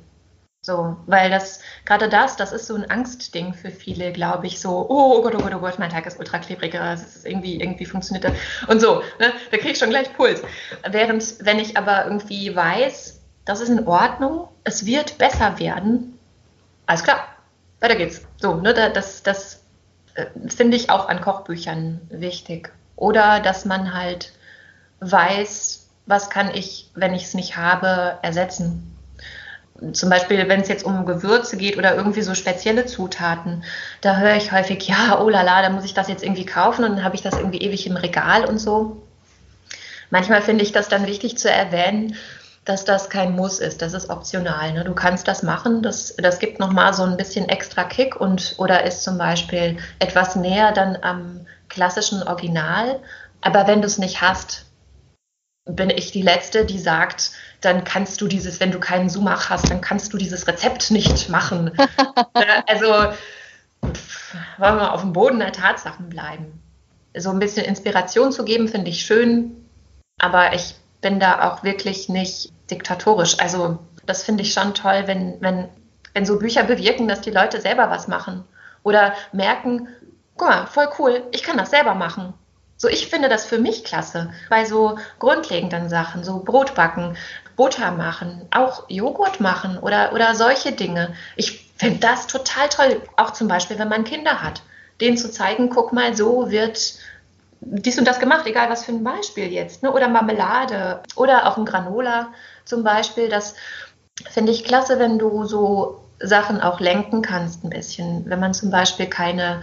So, 0.61 0.97
weil 1.07 1.31
das, 1.31 1.61
gerade 1.85 2.09
das, 2.09 2.37
das 2.37 2.53
ist 2.53 2.67
so 2.67 2.75
ein 2.75 2.91
Angstding 2.91 3.55
für 3.55 3.71
viele, 3.71 4.13
glaube 4.13 4.49
ich, 4.49 4.61
so, 4.61 4.87
oh, 4.89 5.15
oh 5.17 5.23
Gott, 5.23 5.35
oh 5.37 5.39
Gott, 5.39 5.55
oh 5.55 5.61
Gott, 5.61 5.79
mein 5.79 5.89
Teig 5.89 6.05
ist 6.05 6.19
ultra 6.19 6.41
klebrig, 6.41 6.75
es 6.75 7.17
ist 7.17 7.27
irgendwie, 7.27 7.61
irgendwie 7.61 7.87
funktioniert 7.87 8.25
das. 8.25 8.33
Und 8.67 8.81
so, 8.81 9.03
ne, 9.21 9.33
da 9.51 9.57
kriege 9.57 9.71
ich 9.71 9.79
schon 9.79 9.91
gleich 9.91 10.13
Puls. 10.15 10.43
Während, 10.91 11.45
wenn 11.45 11.61
ich 11.61 11.77
aber 11.77 12.05
irgendwie 12.05 12.55
weiß, 12.55 13.21
das 13.45 13.61
ist 13.61 13.69
in 13.69 13.87
Ordnung, 13.87 14.49
es 14.65 14.85
wird 14.85 15.17
besser 15.17 15.59
werden, 15.59 16.19
alles 16.87 17.05
klar, 17.05 17.29
weiter 17.81 17.97
geht's. 17.97 18.27
So, 18.39 18.57
ne, 18.57 18.75
das, 18.75 19.23
das 19.23 19.58
finde 20.47 20.77
ich 20.77 20.91
auch 20.91 21.09
an 21.09 21.21
Kochbüchern 21.21 22.01
wichtig. 22.11 22.73
Oder 22.97 23.41
dass 23.41 23.65
man 23.65 23.95
halt 23.95 24.33
weiß, 25.01 25.87
was 26.07 26.31
kann 26.31 26.55
ich, 26.55 26.91
wenn 26.95 27.15
ich 27.15 27.25
es 27.25 27.35
nicht 27.35 27.57
habe, 27.57 28.19
ersetzen. 28.23 28.97
Zum 29.93 30.11
Beispiel, 30.11 30.49
wenn 30.49 30.61
es 30.61 30.69
jetzt 30.69 30.85
um 30.85 31.07
Gewürze 31.07 31.57
geht 31.57 31.79
oder 31.79 31.95
irgendwie 31.95 32.23
so 32.23 32.35
spezielle 32.35 32.87
Zutaten, 32.87 33.63
da 34.01 34.17
höre 34.17 34.35
ich 34.35 34.51
häufig, 34.51 34.89
ja, 34.89 35.21
oh 35.21 35.29
la 35.29 35.43
la, 35.43 35.63
da 35.63 35.71
muss 35.71 35.85
ich 35.85 35.95
das 35.95 36.09
jetzt 36.09 36.25
irgendwie 36.25 36.47
kaufen 36.47 36.85
und 36.85 36.97
dann 36.97 37.05
habe 37.05 37.15
ich 37.15 37.23
das 37.23 37.37
irgendwie 37.37 37.61
ewig 37.61 37.87
im 37.87 37.97
Regal 37.97 38.45
und 38.45 38.59
so. 38.59 39.01
Manchmal 40.11 40.43
finde 40.43 40.65
ich 40.65 40.73
das 40.73 40.89
dann 40.89 41.07
wichtig 41.07 41.39
zu 41.39 41.51
erwähnen, 41.51 42.17
dass 42.69 42.85
das 42.85 43.09
kein 43.09 43.35
Muss 43.35 43.61
ist, 43.61 43.81
das 43.81 43.95
ist 43.95 44.11
optional. 44.11 44.73
Ne? 44.73 44.85
Du 44.85 44.95
kannst 44.95 45.27
das 45.27 45.43
machen, 45.43 45.83
das, 45.83 46.15
das 46.17 46.39
gibt 46.39 46.59
nochmal 46.59 46.93
so 46.93 47.03
ein 47.03 47.17
bisschen 47.17 47.49
extra 47.49 47.85
Kick 47.85 48.21
und 48.21 48.55
oder 48.59 48.85
ist 48.85 49.03
zum 49.03 49.17
Beispiel 49.17 49.79
etwas 50.01 50.37
näher 50.37 50.73
dann 50.73 50.99
am 51.01 51.47
klassischen 51.69 52.23
Original. 52.23 53.01
Aber 53.41 53.67
wenn 53.67 53.81
du 53.81 53.87
es 53.87 53.97
nicht 53.97 54.21
hast, 54.21 54.67
bin 55.65 55.91
ich 55.91 56.13
die 56.13 56.23
Letzte, 56.23 56.65
die 56.65 56.79
sagt, 56.79 57.31
dann 57.61 57.85
kannst 57.85 58.21
du 58.21 58.29
dieses, 58.29 58.61
wenn 58.61 58.71
du 58.71 58.81
keinen 58.81 59.09
Sumach 59.09 59.49
hast, 59.49 59.71
dann 59.71 59.81
kannst 59.81 60.13
du 60.13 60.19
dieses 60.19 60.47
Rezept 60.47 60.91
nicht 60.91 61.29
machen. 61.29 61.73
Ne? 62.35 62.69
also 62.69 63.13
pff, 63.85 64.35
wollen 64.59 64.77
wir 64.77 64.93
auf 64.93 65.01
dem 65.01 65.13
Boden 65.13 65.39
der 65.39 65.53
Tatsachen 65.53 66.09
bleiben. 66.09 66.61
So 67.17 67.31
ein 67.31 67.39
bisschen 67.39 67.65
Inspiration 67.65 68.33
zu 68.33 68.45
geben, 68.45 68.69
finde 68.69 68.91
ich 68.91 69.03
schön, 69.03 69.69
aber 70.21 70.53
ich 70.53 70.75
bin 71.01 71.21
da 71.21 71.49
auch 71.49 71.65
wirklich 71.65 72.09
nicht 72.09 72.53
diktatorisch. 72.71 73.39
Also 73.41 73.79
das 74.07 74.23
finde 74.23 74.43
ich 74.43 74.53
schon 74.53 74.75
toll, 74.75 75.03
wenn, 75.07 75.41
wenn, 75.41 75.69
wenn 76.15 76.27
so 76.27 76.39
Bücher 76.39 76.65
bewirken, 76.65 77.09
dass 77.09 77.21
die 77.21 77.31
Leute 77.31 77.61
selber 77.61 77.91
was 77.91 78.09
machen. 78.09 78.45
Oder 78.83 79.15
merken, 79.33 79.89
guck 80.37 80.49
mal, 80.49 80.67
voll 80.67 80.89
cool, 80.99 81.23
ich 81.33 81.43
kann 81.43 81.59
das 81.59 81.71
selber 81.71 81.95
machen. 81.95 82.35
So, 82.77 82.89
ich 82.89 83.09
finde 83.09 83.29
das 83.29 83.45
für 83.45 83.59
mich 83.59 83.83
klasse. 83.83 84.31
Bei 84.49 84.65
so 84.65 84.99
grundlegenden 85.19 85.89
Sachen, 85.89 86.23
so 86.23 86.39
Brot 86.39 86.75
backen, 86.77 87.17
Butter 87.57 87.91
machen, 87.91 88.47
auch 88.53 88.85
Joghurt 88.89 89.41
machen 89.41 89.79
oder, 89.79 90.13
oder 90.13 90.37
solche 90.37 90.71
Dinge. 90.71 91.13
Ich 91.35 91.73
finde 91.77 91.99
das 91.99 92.29
total 92.29 92.69
toll. 92.69 93.03
Auch 93.17 93.33
zum 93.33 93.49
Beispiel, 93.49 93.81
wenn 93.81 93.89
man 93.89 94.05
Kinder 94.05 94.43
hat, 94.43 94.63
denen 95.01 95.17
zu 95.17 95.29
zeigen, 95.29 95.71
guck 95.71 95.93
mal, 95.93 96.17
so 96.17 96.51
wird 96.51 96.95
dies 97.61 97.99
und 97.99 98.07
das 98.07 98.21
gemacht, 98.21 98.47
egal 98.47 98.71
was 98.71 98.85
für 98.85 98.93
ein 98.93 99.05
Beispiel 99.05 99.53
jetzt. 99.53 99.83
Ne? 99.83 99.93
Oder 99.93 100.09
Marmelade 100.09 101.01
oder 101.17 101.47
auch 101.47 101.57
ein 101.57 101.65
Granola 101.65 102.29
zum 102.65 102.85
Beispiel. 102.85 103.29
Das 103.29 103.55
finde 104.31 104.53
ich 104.53 104.65
klasse, 104.65 104.99
wenn 104.99 105.19
du 105.19 105.45
so 105.45 106.05
Sachen 106.21 106.61
auch 106.61 106.81
lenken 106.81 107.23
kannst 107.23 107.65
ein 107.65 107.71
bisschen. 107.71 108.25
Wenn 108.27 108.41
man 108.41 108.55
zum 108.55 108.71
Beispiel 108.71 109.07
keine 109.07 109.63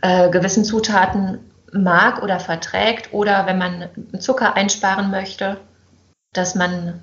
äh, 0.00 0.30
gewissen 0.30 0.64
Zutaten 0.64 1.38
mag 1.72 2.22
oder 2.22 2.38
verträgt 2.38 3.12
oder 3.12 3.46
wenn 3.46 3.58
man 3.58 3.88
Zucker 4.18 4.54
einsparen 4.54 5.10
möchte, 5.10 5.58
dass 6.32 6.54
man 6.54 7.00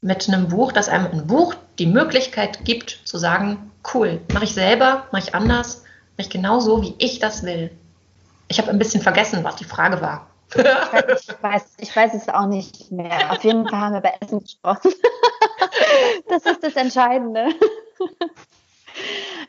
mit 0.00 0.28
einem 0.28 0.48
Buch, 0.48 0.72
dass 0.72 0.88
einem 0.88 1.06
ein 1.12 1.26
Buch 1.26 1.54
die 1.78 1.86
Möglichkeit 1.86 2.64
gibt 2.64 3.00
zu 3.04 3.18
sagen, 3.18 3.70
cool, 3.94 4.20
mache 4.32 4.44
ich 4.44 4.54
selber, 4.54 5.06
mache 5.12 5.24
ich 5.28 5.34
anders, 5.34 5.84
mache 6.16 6.26
ich 6.26 6.30
genau 6.30 6.60
so, 6.60 6.82
wie 6.82 6.94
ich 6.98 7.18
das 7.18 7.44
will. 7.44 7.70
Ich 8.52 8.58
habe 8.58 8.70
ein 8.70 8.78
bisschen 8.78 9.00
vergessen, 9.00 9.42
was 9.44 9.56
die 9.56 9.64
Frage 9.64 10.02
war. 10.02 10.26
Ich 10.54 11.42
weiß, 11.42 11.76
ich 11.78 11.96
weiß 11.96 12.12
es 12.12 12.28
auch 12.28 12.44
nicht 12.44 12.92
mehr. 12.92 13.32
Auf 13.32 13.42
jeden 13.44 13.66
Fall 13.66 13.80
haben 13.80 13.94
wir 13.94 14.02
bei 14.02 14.12
Essen 14.20 14.40
gesprochen. 14.40 14.92
Das 16.28 16.44
ist 16.44 16.62
das 16.62 16.74
Entscheidende. 16.74 17.48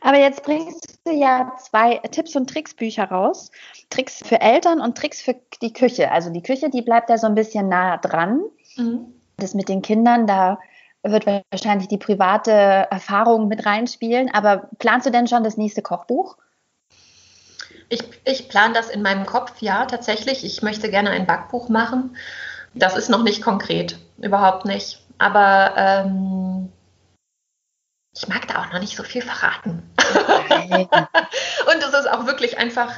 Aber 0.00 0.18
jetzt 0.18 0.42
bringst 0.42 0.98
du 1.04 1.12
ja 1.12 1.52
zwei 1.58 1.96
Tipps 2.10 2.36
und 2.36 2.48
Tricks 2.48 2.74
Bücher 2.74 3.04
raus. 3.04 3.50
Tricks 3.90 4.22
für 4.24 4.40
Eltern 4.40 4.80
und 4.80 4.96
Tricks 4.96 5.20
für 5.20 5.36
die 5.60 5.72
Küche. 5.72 6.10
Also 6.10 6.30
die 6.30 6.42
Küche, 6.42 6.70
die 6.70 6.82
bleibt 6.82 7.10
ja 7.10 7.18
so 7.18 7.26
ein 7.26 7.34
bisschen 7.34 7.68
nah 7.68 7.96
dran. 7.98 8.42
Mhm. 8.76 9.12
Das 9.36 9.54
mit 9.54 9.68
den 9.68 9.82
Kindern, 9.82 10.26
da 10.26 10.58
wird 11.02 11.26
wahrscheinlich 11.26 11.88
die 11.88 11.98
private 11.98 12.50
Erfahrung 12.52 13.48
mit 13.48 13.66
reinspielen. 13.66 14.30
Aber 14.32 14.68
planst 14.78 15.06
du 15.06 15.10
denn 15.10 15.26
schon 15.26 15.44
das 15.44 15.56
nächste 15.56 15.82
Kochbuch? 15.82 16.36
Ich, 17.88 18.02
ich 18.24 18.48
plane 18.48 18.74
das 18.74 18.88
in 18.88 19.02
meinem 19.02 19.26
Kopf, 19.26 19.60
ja, 19.60 19.86
tatsächlich. 19.86 20.44
Ich 20.44 20.62
möchte 20.62 20.90
gerne 20.90 21.10
ein 21.10 21.26
Backbuch 21.26 21.68
machen. 21.68 22.16
Das 22.74 22.96
ist 22.96 23.08
noch 23.08 23.22
nicht 23.22 23.42
konkret, 23.42 23.98
überhaupt 24.18 24.64
nicht. 24.64 25.00
Aber 25.18 25.74
ähm, 25.76 26.72
ich 28.16 28.28
mag 28.28 28.46
da 28.48 28.62
auch 28.62 28.72
noch 28.72 28.80
nicht 28.80 28.96
so 28.96 29.02
viel 29.02 29.22
verraten. 29.22 29.90
und 29.98 31.82
es 31.82 31.94
ist 31.94 32.10
auch 32.10 32.26
wirklich 32.26 32.58
einfach 32.58 32.92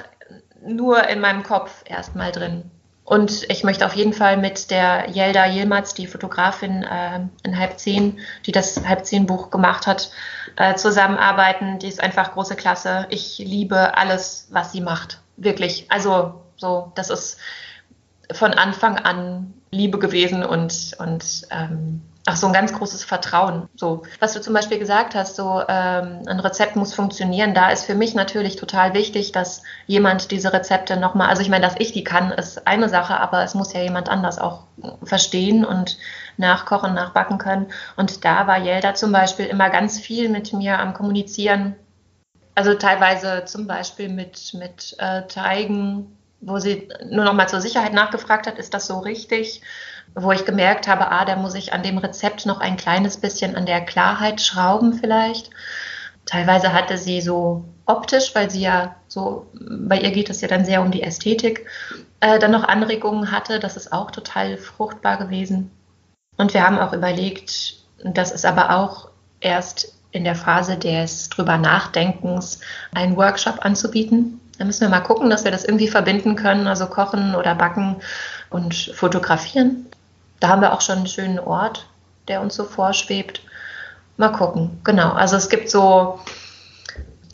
nur 0.62 1.06
in 1.08 1.20
meinem 1.20 1.42
Kopf 1.42 1.82
erstmal 1.84 2.32
drin. 2.32 2.70
Und 3.06 3.48
ich 3.48 3.62
möchte 3.62 3.86
auf 3.86 3.94
jeden 3.94 4.12
Fall 4.12 4.36
mit 4.36 4.72
der 4.72 5.08
Jelda 5.08 5.46
Yilmaz, 5.46 5.94
die 5.94 6.08
Fotografin 6.08 6.82
äh, 6.82 7.20
in 7.44 7.56
Halb 7.56 7.78
Zehn, 7.78 8.18
die 8.44 8.52
das 8.52 8.84
Halb 8.84 9.06
Zehn 9.06 9.26
Buch 9.26 9.50
gemacht 9.50 9.86
hat, 9.86 10.10
äh, 10.56 10.74
zusammenarbeiten. 10.74 11.78
Die 11.78 11.86
ist 11.86 12.02
einfach 12.02 12.32
große 12.32 12.56
Klasse. 12.56 13.06
Ich 13.10 13.38
liebe 13.38 13.96
alles, 13.96 14.48
was 14.50 14.72
sie 14.72 14.80
macht. 14.80 15.20
Wirklich. 15.36 15.86
Also 15.88 16.42
so, 16.56 16.90
das 16.96 17.10
ist 17.10 17.38
von 18.32 18.54
Anfang 18.54 18.98
an 18.98 19.54
Liebe 19.70 20.00
gewesen 20.00 20.44
und, 20.44 20.96
und 20.98 21.46
ähm, 21.50 22.02
Ach, 22.28 22.34
so 22.34 22.48
ein 22.48 22.52
ganz 22.52 22.72
großes 22.72 23.04
Vertrauen. 23.04 23.68
So, 23.76 24.02
was 24.18 24.32
du 24.32 24.40
zum 24.40 24.52
Beispiel 24.52 24.80
gesagt 24.80 25.14
hast, 25.14 25.36
so 25.36 25.62
ähm, 25.68 26.22
ein 26.26 26.40
Rezept 26.40 26.74
muss 26.74 26.92
funktionieren. 26.92 27.54
Da 27.54 27.70
ist 27.70 27.84
für 27.84 27.94
mich 27.94 28.16
natürlich 28.16 28.56
total 28.56 28.94
wichtig, 28.94 29.30
dass 29.30 29.62
jemand 29.86 30.32
diese 30.32 30.52
Rezepte 30.52 30.96
nochmal, 30.96 31.28
also 31.28 31.42
ich 31.42 31.48
meine, 31.48 31.64
dass 31.64 31.76
ich 31.78 31.92
die 31.92 32.02
kann, 32.02 32.32
ist 32.32 32.66
eine 32.66 32.88
Sache, 32.88 33.20
aber 33.20 33.44
es 33.44 33.54
muss 33.54 33.72
ja 33.72 33.80
jemand 33.80 34.08
anders 34.08 34.40
auch 34.40 34.64
verstehen 35.04 35.64
und 35.64 35.98
nachkochen, 36.36 36.94
nachbacken 36.94 37.38
können. 37.38 37.66
Und 37.96 38.24
da 38.24 38.48
war 38.48 38.58
Jelda 38.58 38.94
zum 38.94 39.12
Beispiel 39.12 39.46
immer 39.46 39.70
ganz 39.70 40.00
viel 40.00 40.28
mit 40.28 40.52
mir 40.52 40.80
am 40.80 40.94
Kommunizieren. 40.94 41.76
Also 42.56 42.74
teilweise 42.74 43.44
zum 43.44 43.68
Beispiel 43.68 44.08
mit, 44.08 44.52
mit 44.54 44.96
äh, 44.98 45.28
Teigen, 45.28 46.15
wo 46.40 46.58
sie 46.58 46.88
nur 47.10 47.24
nochmal 47.24 47.48
zur 47.48 47.60
Sicherheit 47.60 47.92
nachgefragt 47.92 48.46
hat, 48.46 48.58
ist 48.58 48.74
das 48.74 48.86
so 48.86 48.98
richtig? 48.98 49.62
wo 50.14 50.32
ich 50.32 50.46
gemerkt 50.46 50.88
habe, 50.88 51.10
ah, 51.10 51.24
da 51.24 51.36
muss 51.36 51.54
ich 51.54 51.72
an 51.74 51.82
dem 51.82 51.98
Rezept 51.98 52.46
noch 52.46 52.60
ein 52.60 52.76
kleines 52.76 53.18
bisschen 53.18 53.54
an 53.54 53.66
der 53.66 53.82
Klarheit 53.82 54.40
schrauben 54.40 54.94
vielleicht. 54.94 55.50
Teilweise 56.24 56.72
hatte 56.72 56.96
sie 56.96 57.20
so 57.20 57.64
optisch, 57.84 58.34
weil 58.34 58.50
sie 58.50 58.62
ja 58.62 58.96
so, 59.08 59.46
bei 59.52 59.98
ihr 60.00 60.10
geht 60.10 60.30
es 60.30 60.40
ja 60.40 60.48
dann 60.48 60.64
sehr 60.64 60.80
um 60.80 60.90
die 60.90 61.02
Ästhetik, 61.02 61.66
äh, 62.20 62.38
dann 62.38 62.50
noch 62.50 62.64
Anregungen 62.64 63.30
hatte. 63.30 63.60
Das 63.60 63.76
ist 63.76 63.92
auch 63.92 64.10
total 64.10 64.56
fruchtbar 64.56 65.18
gewesen. 65.18 65.70
Und 66.38 66.54
wir 66.54 66.66
haben 66.66 66.78
auch 66.78 66.94
überlegt, 66.94 67.76
das 68.02 68.32
ist 68.32 68.46
aber 68.46 68.70
auch 68.70 69.10
erst 69.40 69.92
in 70.12 70.24
der 70.24 70.34
Phase 70.34 70.78
des 70.78 71.28
drüber 71.28 71.58
Nachdenkens, 71.58 72.60
einen 72.94 73.16
Workshop 73.16 73.64
anzubieten. 73.64 74.40
Da 74.58 74.64
müssen 74.64 74.82
wir 74.82 74.88
mal 74.88 75.00
gucken, 75.00 75.30
dass 75.30 75.44
wir 75.44 75.50
das 75.50 75.64
irgendwie 75.64 75.88
verbinden 75.88 76.36
können, 76.36 76.66
also 76.66 76.86
kochen 76.86 77.34
oder 77.34 77.54
backen 77.54 77.96
und 78.50 78.74
fotografieren. 78.94 79.86
Da 80.40 80.48
haben 80.48 80.62
wir 80.62 80.72
auch 80.72 80.80
schon 80.80 80.98
einen 80.98 81.06
schönen 81.06 81.38
Ort, 81.38 81.86
der 82.28 82.40
uns 82.40 82.54
so 82.54 82.64
vorschwebt. 82.64 83.42
Mal 84.16 84.30
gucken. 84.30 84.80
Genau. 84.84 85.12
Also 85.12 85.36
es 85.36 85.48
gibt 85.48 85.70
so 85.70 86.20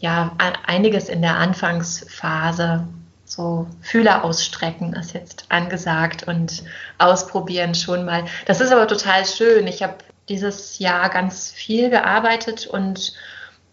ja 0.01 0.33
einiges 0.67 1.09
in 1.09 1.23
der 1.23 1.37
Anfangsphase. 1.37 2.87
So 3.25 3.67
Fühler 3.81 4.25
ausstrecken 4.25 4.93
ist 4.93 5.15
jetzt 5.15 5.47
angesagt 5.49 6.25
und 6.25 6.65
ausprobieren 6.99 7.75
schon 7.75 8.05
mal. 8.05 8.25
Das 8.47 8.61
ist 8.61 8.73
aber 8.73 8.87
total 8.87 9.25
schön. 9.25 9.67
Ich 9.67 9.83
habe 9.83 9.95
dieses 10.29 10.79
Jahr 10.79 11.09
ganz 11.09 11.51
viel 11.51 11.89
gearbeitet 11.89 12.67
und 12.67 13.15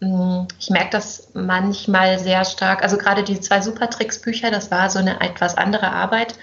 ich 0.00 0.70
merke 0.70 0.90
das 0.90 1.28
manchmal 1.34 2.18
sehr 2.18 2.46
stark. 2.46 2.82
Also 2.82 2.96
gerade 2.96 3.22
die 3.22 3.38
zwei 3.38 3.60
Supertricks-Bücher, 3.60 4.50
das 4.50 4.70
war 4.70 4.88
so 4.88 4.98
eine 4.98 5.20
etwas 5.20 5.58
andere 5.58 5.92
Arbeit. 5.92 6.36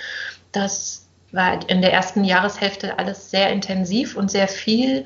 Das 0.52 1.08
war 1.32 1.68
in 1.68 1.82
der 1.82 1.92
ersten 1.92 2.24
Jahreshälfte 2.24 3.00
alles 3.00 3.32
sehr 3.32 3.50
intensiv 3.52 4.16
und 4.16 4.30
sehr 4.30 4.48
viel, 4.48 5.06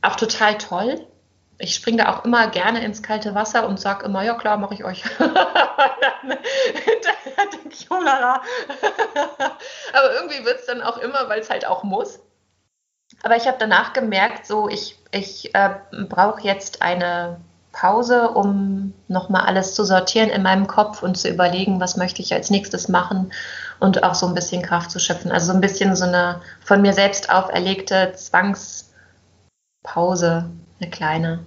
auch 0.00 0.16
total 0.16 0.56
toll. 0.56 1.06
Ich 1.58 1.74
springe 1.74 2.04
da 2.04 2.12
auch 2.12 2.24
immer 2.24 2.48
gerne 2.48 2.82
ins 2.82 3.02
kalte 3.02 3.34
Wasser 3.34 3.68
und 3.68 3.78
sage 3.78 4.06
immer, 4.06 4.22
ja 4.22 4.34
klar, 4.34 4.56
mache 4.56 4.74
ich 4.74 4.84
euch. 4.84 5.04
oh. 7.90 7.94
Aber 9.92 10.14
irgendwie 10.14 10.44
wird 10.44 10.60
es 10.60 10.66
dann 10.66 10.80
auch 10.80 10.96
immer, 10.98 11.28
weil 11.28 11.40
es 11.40 11.50
halt 11.50 11.66
auch 11.66 11.84
muss. 11.84 12.18
Aber 13.22 13.36
ich 13.36 13.46
habe 13.46 13.58
danach 13.58 13.92
gemerkt, 13.92 14.46
so 14.46 14.68
ich, 14.68 14.98
ich 15.12 15.54
äh, 15.54 15.76
brauche 16.08 16.40
jetzt 16.40 16.82
eine 16.82 17.40
Pause, 17.74 18.30
um 18.30 18.94
nochmal 19.08 19.46
alles 19.46 19.74
zu 19.74 19.84
sortieren 19.84 20.30
in 20.30 20.42
meinem 20.42 20.68
Kopf 20.68 21.02
und 21.02 21.18
zu 21.18 21.28
überlegen, 21.28 21.80
was 21.80 21.96
möchte 21.96 22.22
ich 22.22 22.32
als 22.32 22.48
nächstes 22.48 22.88
machen 22.88 23.32
und 23.80 24.04
auch 24.04 24.14
so 24.14 24.26
ein 24.26 24.34
bisschen 24.34 24.62
Kraft 24.62 24.92
zu 24.92 25.00
schöpfen. 25.00 25.32
Also 25.32 25.48
so 25.48 25.52
ein 25.52 25.60
bisschen 25.60 25.96
so 25.96 26.04
eine 26.04 26.40
von 26.64 26.80
mir 26.80 26.92
selbst 26.94 27.30
auferlegte 27.30 28.12
Zwangspause, 28.14 28.88
eine 30.80 30.90
kleine. 30.90 31.44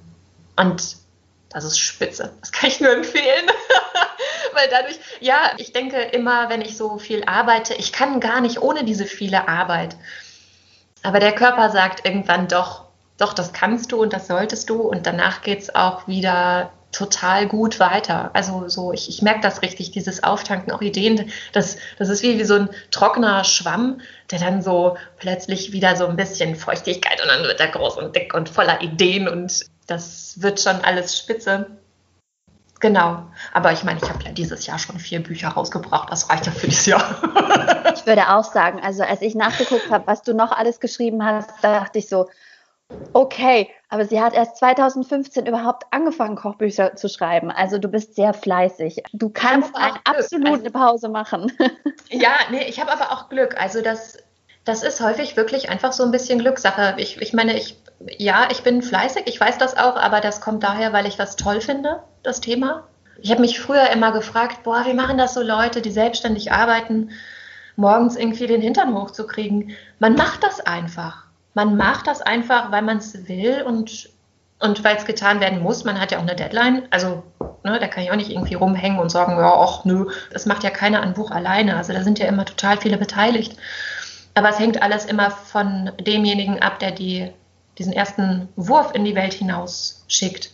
Und 0.58 0.98
das 1.50 1.64
ist 1.64 1.80
spitze. 1.80 2.34
Das 2.42 2.52
kann 2.52 2.70
ich 2.70 2.82
nur 2.82 2.92
empfehlen. 2.92 3.48
Weil 4.54 4.68
dadurch, 4.70 5.00
ja, 5.22 5.52
ich 5.58 5.72
denke 5.72 5.98
immer, 6.02 6.50
wenn 6.50 6.62
ich 6.62 6.76
so 6.76 6.98
viel 6.98 7.24
arbeite, 7.26 7.74
ich 7.76 7.94
kann 7.94 8.20
gar 8.20 8.42
nicht 8.42 8.62
ohne 8.62 8.84
diese 8.84 9.06
viele 9.06 9.48
Arbeit. 9.48 9.96
Aber 11.04 11.22
der 11.22 11.34
Körper 11.34 11.70
sagt 11.70 12.06
irgendwann 12.06 12.50
doch, 12.50 12.87
doch, 13.18 13.34
das 13.34 13.54
kannst 13.54 13.92
du 13.92 14.02
und 14.02 14.14
das 14.14 14.28
solltest 14.28 14.70
du. 14.70 14.82
Und 14.82 15.08
danach 15.08 15.42
geht 15.42 15.62
es 15.62 15.76
auch 15.76 16.08
wieder 16.08 16.72
total 16.92 17.48
gut 17.48 17.80
weiter. 17.80 18.32
Also 18.34 18.70
so, 18.70 18.94
ich, 18.94 19.10
ich 19.10 19.22
merke 19.22 19.42
das 19.42 19.62
richtig, 19.62 19.92
dieses 19.92 20.24
Auftanken, 20.24 20.72
auch 20.72 20.82
Ideen, 20.82 21.32
das, 21.52 21.78
das 22.00 22.10
ist 22.10 22.24
wie, 22.24 22.40
wie 22.40 22.44
so 22.44 22.56
ein 22.56 22.70
trockener 22.92 23.44
Schwamm, 23.44 24.02
der 24.32 24.40
dann 24.40 24.62
so 24.62 24.98
plötzlich 25.18 25.72
wieder 25.72 25.96
so 25.96 26.08
ein 26.08 26.16
bisschen 26.16 26.56
Feuchtigkeit 26.56 27.22
und 27.22 27.28
dann 27.28 27.44
wird 27.44 27.60
er 27.60 27.68
groß 27.68 27.98
und 27.98 28.16
dick 28.16 28.34
und 28.34 28.50
voller 28.50 28.82
Ideen 28.82 29.28
und 29.28 29.66
das 29.86 30.42
wird 30.42 30.60
schon 30.62 30.82
alles 30.84 31.18
spitze. 31.18 31.68
Genau. 32.80 33.24
Aber 33.54 33.72
ich 33.72 33.84
meine, 33.84 34.00
ich 34.02 34.10
habe 34.10 34.24
ja 34.24 34.32
dieses 34.32 34.66
Jahr 34.68 34.78
schon 34.78 35.00
vier 35.00 35.22
Bücher 35.22 35.50
rausgebracht. 35.50 36.12
Das 36.12 36.30
reicht 36.30 36.46
ja 36.46 36.52
für 36.52 36.68
dieses 36.68 36.86
Jahr. 36.86 37.02
ich 37.96 38.06
würde 38.06 38.30
auch 38.30 38.44
sagen, 38.44 38.82
also 38.84 39.04
als 39.04 39.22
ich 39.22 39.34
nachgeguckt 39.34 39.90
habe, 39.90 40.06
was 40.06 40.22
du 40.22 40.34
noch 40.34 40.52
alles 40.52 40.80
geschrieben 40.80 41.26
hast, 41.26 41.50
dachte 41.64 41.98
ich 41.98 42.08
so, 42.08 42.28
Okay, 43.14 43.70
aber 43.90 44.06
sie 44.06 44.22
hat 44.22 44.34
erst 44.34 44.58
2015 44.58 45.46
überhaupt 45.46 45.86
angefangen, 45.92 46.36
Kochbücher 46.36 46.96
zu 46.96 47.10
schreiben. 47.10 47.52
Also 47.52 47.80
du 47.80 47.90
bist 47.90 48.16
sehr 48.16 48.34
fleißig. 48.34 49.04
Du 49.12 49.30
kannst 49.30 49.76
eine 49.76 50.00
absolute 50.06 50.52
also, 50.52 50.72
Pause 50.72 51.10
machen. 51.10 51.52
Ja, 52.10 52.32
nee, 52.52 52.64
ich 52.64 52.80
habe 52.80 52.92
aber 52.92 53.12
auch 53.12 53.28
Glück. 53.28 53.60
Also 53.60 53.82
das, 53.82 54.18
Das 54.68 54.84
ist 54.84 55.00
häufig 55.00 55.38
wirklich 55.38 55.70
einfach 55.70 55.94
so 55.94 56.04
ein 56.04 56.12
bisschen 56.12 56.40
Glückssache. 56.40 56.96
Ich, 56.98 57.22
ich 57.22 57.34
meine, 57.34 57.58
ich, 57.58 57.78
ja, 58.18 58.50
ich 58.52 58.64
bin 58.64 58.82
fleißig, 58.82 59.24
ich 59.26 59.40
weiß 59.40 59.58
das 59.58 59.78
auch, 59.78 59.96
aber 59.96 60.20
das 60.20 60.42
kommt 60.42 60.62
daher, 60.64 60.92
weil 60.92 61.06
ich 61.06 61.16
das 61.16 61.38
toll 61.38 61.62
finde, 61.62 62.04
das 62.22 62.42
Thema. 62.42 62.84
Ich 63.22 63.32
habe 63.32 63.40
mich 63.40 63.62
früher 63.62 63.90
immer 63.92 64.12
gefragt, 64.12 64.64
boah, 64.64 64.84
wie 64.86 64.94
machen 64.94 65.18
das 65.18 65.34
so 65.34 65.42
Leute, 65.42 65.82
die 65.82 65.92
selbstständig 65.92 66.52
arbeiten, 66.52 67.12
morgens 67.78 68.18
irgendwie 68.18 68.48
den 68.48 68.62
Hintern 68.62 68.94
hochzukriegen. 68.94 69.72
Man 70.00 70.16
macht 70.16 70.44
das 70.44 70.60
einfach. 70.60 71.27
Man 71.58 71.76
macht 71.76 72.06
das 72.06 72.22
einfach, 72.22 72.72
weil 72.72 72.84
man 72.84 72.98
es 72.98 73.28
will 73.28 73.64
und, 73.64 74.12
und 74.60 74.84
weil 74.84 74.96
es 74.96 75.06
getan 75.06 75.40
werden 75.40 75.64
muss. 75.64 75.86
Man 75.86 76.00
hat 76.00 76.12
ja 76.12 76.20
auch 76.20 76.22
eine 76.22 76.36
Deadline. 76.36 76.84
Also, 76.92 77.24
ne, 77.64 77.80
da 77.80 77.88
kann 77.88 78.04
ich 78.04 78.12
auch 78.12 78.16
nicht 78.16 78.30
irgendwie 78.30 78.54
rumhängen 78.54 79.00
und 79.00 79.10
sagen, 79.10 79.40
ja, 79.40 79.52
ach 79.56 79.84
nö, 79.84 80.06
das 80.32 80.46
macht 80.46 80.64
ja 80.64 80.70
keiner 80.70 81.02
ein 81.02 81.16
Buch 81.16 81.32
alleine. 81.32 81.76
Also 81.76 81.94
da 81.94 82.04
sind 82.04 82.20
ja 82.20 82.28
immer 82.28 82.46
total 82.46 82.78
viele 82.78 83.00
beteiligt. 83.00 83.58
Aber 84.36 84.50
es 84.50 84.60
hängt 84.60 84.84
alles 84.84 85.06
immer 85.06 85.32
von 85.32 85.90
demjenigen 86.00 86.62
ab, 86.62 86.78
der 86.78 86.92
die, 86.92 87.34
diesen 87.80 87.92
ersten 87.92 88.50
Wurf 88.56 88.94
in 88.94 89.04
die 89.04 89.16
Welt 89.16 89.34
hinaus 89.34 90.06
schickt. 90.08 90.52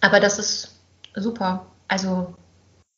Aber 0.00 0.18
das 0.18 0.40
ist 0.40 0.74
super. 1.14 1.66
Also 1.86 2.34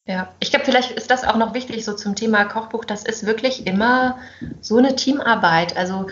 ja, 0.06 0.32
ich 0.40 0.48
glaube, 0.48 0.64
vielleicht 0.64 0.92
ist 0.92 1.10
das 1.10 1.24
auch 1.24 1.36
noch 1.36 1.52
wichtig 1.52 1.84
so 1.84 1.92
zum 1.92 2.14
Thema 2.14 2.46
Kochbuch. 2.46 2.86
Das 2.86 3.04
ist 3.04 3.26
wirklich 3.26 3.66
immer 3.66 4.16
so 4.62 4.78
eine 4.78 4.96
Teamarbeit. 4.96 5.76
Also 5.76 6.06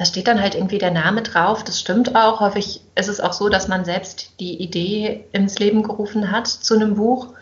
da 0.00 0.06
steht 0.06 0.28
dann 0.28 0.40
halt 0.40 0.54
irgendwie 0.54 0.78
der 0.78 0.92
Name 0.92 1.20
drauf. 1.20 1.62
Das 1.62 1.78
stimmt 1.78 2.16
auch. 2.16 2.40
Häufig 2.40 2.80
ist 2.94 3.08
es 3.08 3.20
auch 3.20 3.34
so, 3.34 3.50
dass 3.50 3.68
man 3.68 3.84
selbst 3.84 4.40
die 4.40 4.54
Idee 4.54 5.26
ins 5.32 5.58
Leben 5.58 5.82
gerufen 5.82 6.32
hat 6.32 6.46
zu 6.46 6.74
einem 6.74 6.94
Buch. 6.94 7.34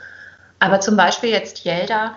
Aber 0.59 0.81
zum 0.81 0.97
Beispiel 0.97 1.31
jetzt 1.31 1.63
Jelda, 1.63 2.17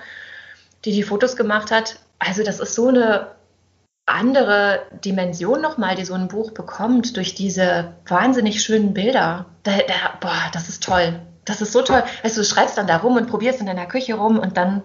die 0.83 0.93
die 0.93 1.03
Fotos 1.03 1.35
gemacht 1.35 1.69
hat, 1.69 1.97
also 2.17 2.41
das 2.41 2.59
ist 2.59 2.73
so 2.73 2.87
eine 2.87 3.27
andere 4.07 4.81
Dimension 5.05 5.61
nochmal, 5.61 5.93
die 5.93 6.05
so 6.05 6.15
ein 6.15 6.27
Buch 6.27 6.53
bekommt 6.53 7.17
durch 7.17 7.35
diese 7.35 7.93
wahnsinnig 8.07 8.63
schönen 8.63 8.95
Bilder. 8.95 9.45
Da, 9.61 9.73
da, 9.73 10.17
boah, 10.21 10.49
das 10.53 10.69
ist 10.69 10.81
toll. 10.81 11.19
Das 11.45 11.61
ist 11.61 11.71
so 11.71 11.83
toll. 11.83 12.01
Also 12.23 12.41
du 12.41 12.47
schreibst 12.47 12.79
dann 12.79 12.87
da 12.87 12.97
rum 12.97 13.15
und 13.15 13.29
probierst 13.29 13.59
in 13.59 13.67
deiner 13.67 13.85
Küche 13.85 14.15
rum 14.15 14.39
und 14.39 14.57
dann, 14.57 14.81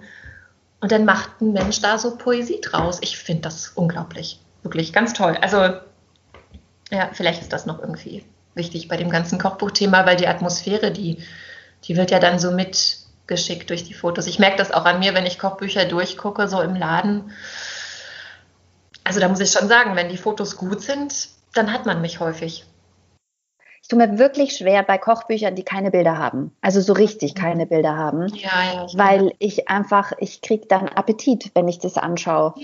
und 0.83 0.93
dann 0.93 1.07
macht 1.07 1.41
ein 1.41 1.55
Mensch 1.55 1.81
da 1.81 1.97
so 1.97 2.19
Poesie 2.19 2.61
draus. 2.61 2.99
Ich 3.01 3.17
finde 3.17 3.41
das 3.41 3.69
unglaublich. 3.69 4.39
Wirklich 4.67 4.93
ganz 4.93 5.13
toll. 5.13 5.39
Also 5.41 5.59
ja, 6.91 7.11
vielleicht 7.13 7.41
ist 7.41 7.53
das 7.53 7.67
noch 7.67 7.79
irgendwie 7.79 8.25
wichtig 8.55 8.89
bei 8.89 8.97
dem 8.97 9.11
ganzen 9.11 9.39
Kochbuchthema, 9.39 10.05
weil 10.07 10.17
die 10.17 10.27
Atmosphäre, 10.27 10.91
die, 10.91 11.23
die 11.85 11.97
wird 11.97 12.11
ja 12.11 12.19
dann 12.19 12.41
so 12.41 12.51
mitgeschickt 12.51 13.71
durch 13.71 13.85
die 13.85 13.95
Fotos. 13.95 14.27
Ich 14.27 14.41
merke 14.41 14.57
das 14.57 14.73
auch 14.73 14.85
an 14.85 14.99
mir, 14.99 15.15
wenn 15.15 15.25
ich 15.25 15.39
Kochbücher 15.39 15.85
durchgucke, 15.85 16.49
so 16.49 16.61
im 16.63 16.75
Laden. 16.75 17.31
Also 19.05 19.21
da 19.21 19.29
muss 19.29 19.39
ich 19.39 19.53
schon 19.53 19.69
sagen, 19.69 19.95
wenn 19.95 20.09
die 20.09 20.17
Fotos 20.17 20.57
gut 20.57 20.83
sind, 20.83 21.29
dann 21.55 21.73
hat 21.73 21.87
man 21.87 22.01
mich 22.01 22.19
häufig. 22.19 22.65
Ich 23.87 23.89
tue 23.89 24.01
mir 24.01 24.19
wirklich 24.19 24.57
schwer 24.57 24.83
bei 24.83 24.99
Kochbüchern, 24.99 25.55
die 25.55 25.63
keine 25.63 25.93
Bilder 25.93 26.19
haben. 26.19 26.51
Also 26.61 26.81
so 26.81 26.93
richtig 26.93 27.37
mhm. 27.37 27.39
keine 27.39 27.67
Bilder 27.67 27.97
haben. 27.97 28.27
Ja, 28.35 28.51
ja. 28.75 28.87
Weil 28.95 29.33
ich 29.39 29.69
einfach, 29.69 30.11
ich 30.19 30.43
kriege 30.43 30.67
dann 30.67 30.89
Appetit, 30.89 31.53
wenn 31.55 31.69
ich 31.69 31.79
das 31.79 31.97
anschaue. 31.97 32.55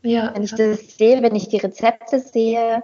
Ja. 0.00 0.32
Wenn 0.32 0.42
ich 0.42 0.54
das 0.54 0.96
sehe, 0.96 1.22
wenn 1.22 1.34
ich 1.34 1.50
die 1.50 1.58
Rezepte 1.58 2.18
sehe, 2.18 2.82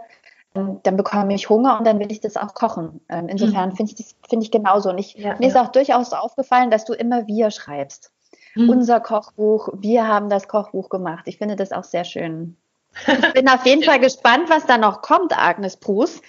dann 0.53 0.97
bekomme 0.99 1.33
ich 1.35 1.49
Hunger 1.49 1.79
und 1.79 1.87
dann 1.87 1.99
will 1.99 2.13
ich 2.13 2.21
das 2.21 2.37
auch 2.37 2.53
kochen. 2.53 3.01
Ähm, 3.09 3.29
insofern 3.29 3.71
mhm. 3.71 3.77
finde 3.77 3.93
ich 3.93 3.97
das 3.97 4.15
finde 4.29 4.45
ich 4.45 4.51
genauso. 4.51 4.91
Und 4.91 4.99
ich, 4.99 5.17
mir 5.17 5.49
ist 5.49 5.57
auch 5.57 5.69
durchaus 5.69 6.13
aufgefallen, 6.13 6.71
dass 6.71 6.85
du 6.85 6.93
immer 6.93 7.27
wir 7.27 7.51
schreibst. 7.51 8.13
Mhm. 8.57 8.69
Unser 8.69 9.01
Kochbuch, 9.01 9.71
wir 9.73 10.07
haben 10.07 10.29
das 10.29 10.49
Kochbuch 10.49 10.91
gemacht. 10.91 11.25
Ich 11.25 11.39
finde 11.39 11.57
das 11.57 11.73
auch 11.73 11.85
sehr 11.85 12.05
schön. 12.05 12.59
Ich 13.07 13.33
bin 13.33 13.49
auf 13.49 13.65
jeden 13.65 13.83
Fall 13.83 14.01
gespannt, 14.01 14.51
was 14.51 14.67
da 14.67 14.77
noch 14.77 15.01
kommt, 15.01 15.37
Agnes 15.37 15.77
Bruce. 15.77 16.21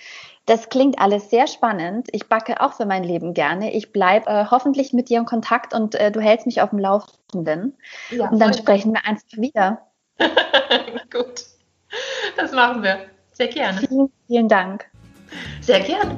Das 0.47 0.69
klingt 0.69 0.97
alles 0.97 1.29
sehr 1.29 1.45
spannend. 1.45 2.07
Ich 2.13 2.27
backe 2.29 2.61
auch 2.61 2.73
für 2.73 2.85
mein 2.85 3.03
Leben 3.03 3.33
gerne. 3.33 3.73
Ich 3.73 3.91
bleibe 3.91 4.29
äh, 4.29 4.45
hoffentlich 4.49 4.93
mit 4.93 5.09
dir 5.09 5.19
in 5.19 5.25
Kontakt 5.25 5.73
und 5.73 5.93
äh, 5.95 6.09
du 6.09 6.21
hältst 6.21 6.45
mich 6.45 6.61
auf 6.61 6.69
dem 6.69 6.79
Laufenden. 6.79 7.77
Ja, 8.09 8.29
und 8.29 8.39
dann 8.39 8.53
sprechen 8.53 8.93
wir 8.93 9.05
einfach 9.05 9.27
wieder. 9.33 9.81
Gut, 11.11 11.43
das 12.37 12.53
machen 12.53 12.81
wir. 12.81 12.97
Sehr 13.33 13.47
gerne. 13.47 13.79
Vielen, 13.79 14.09
vielen 14.25 14.47
Dank. 14.47 14.85
Sehr 15.59 15.81
gerne. 15.81 16.15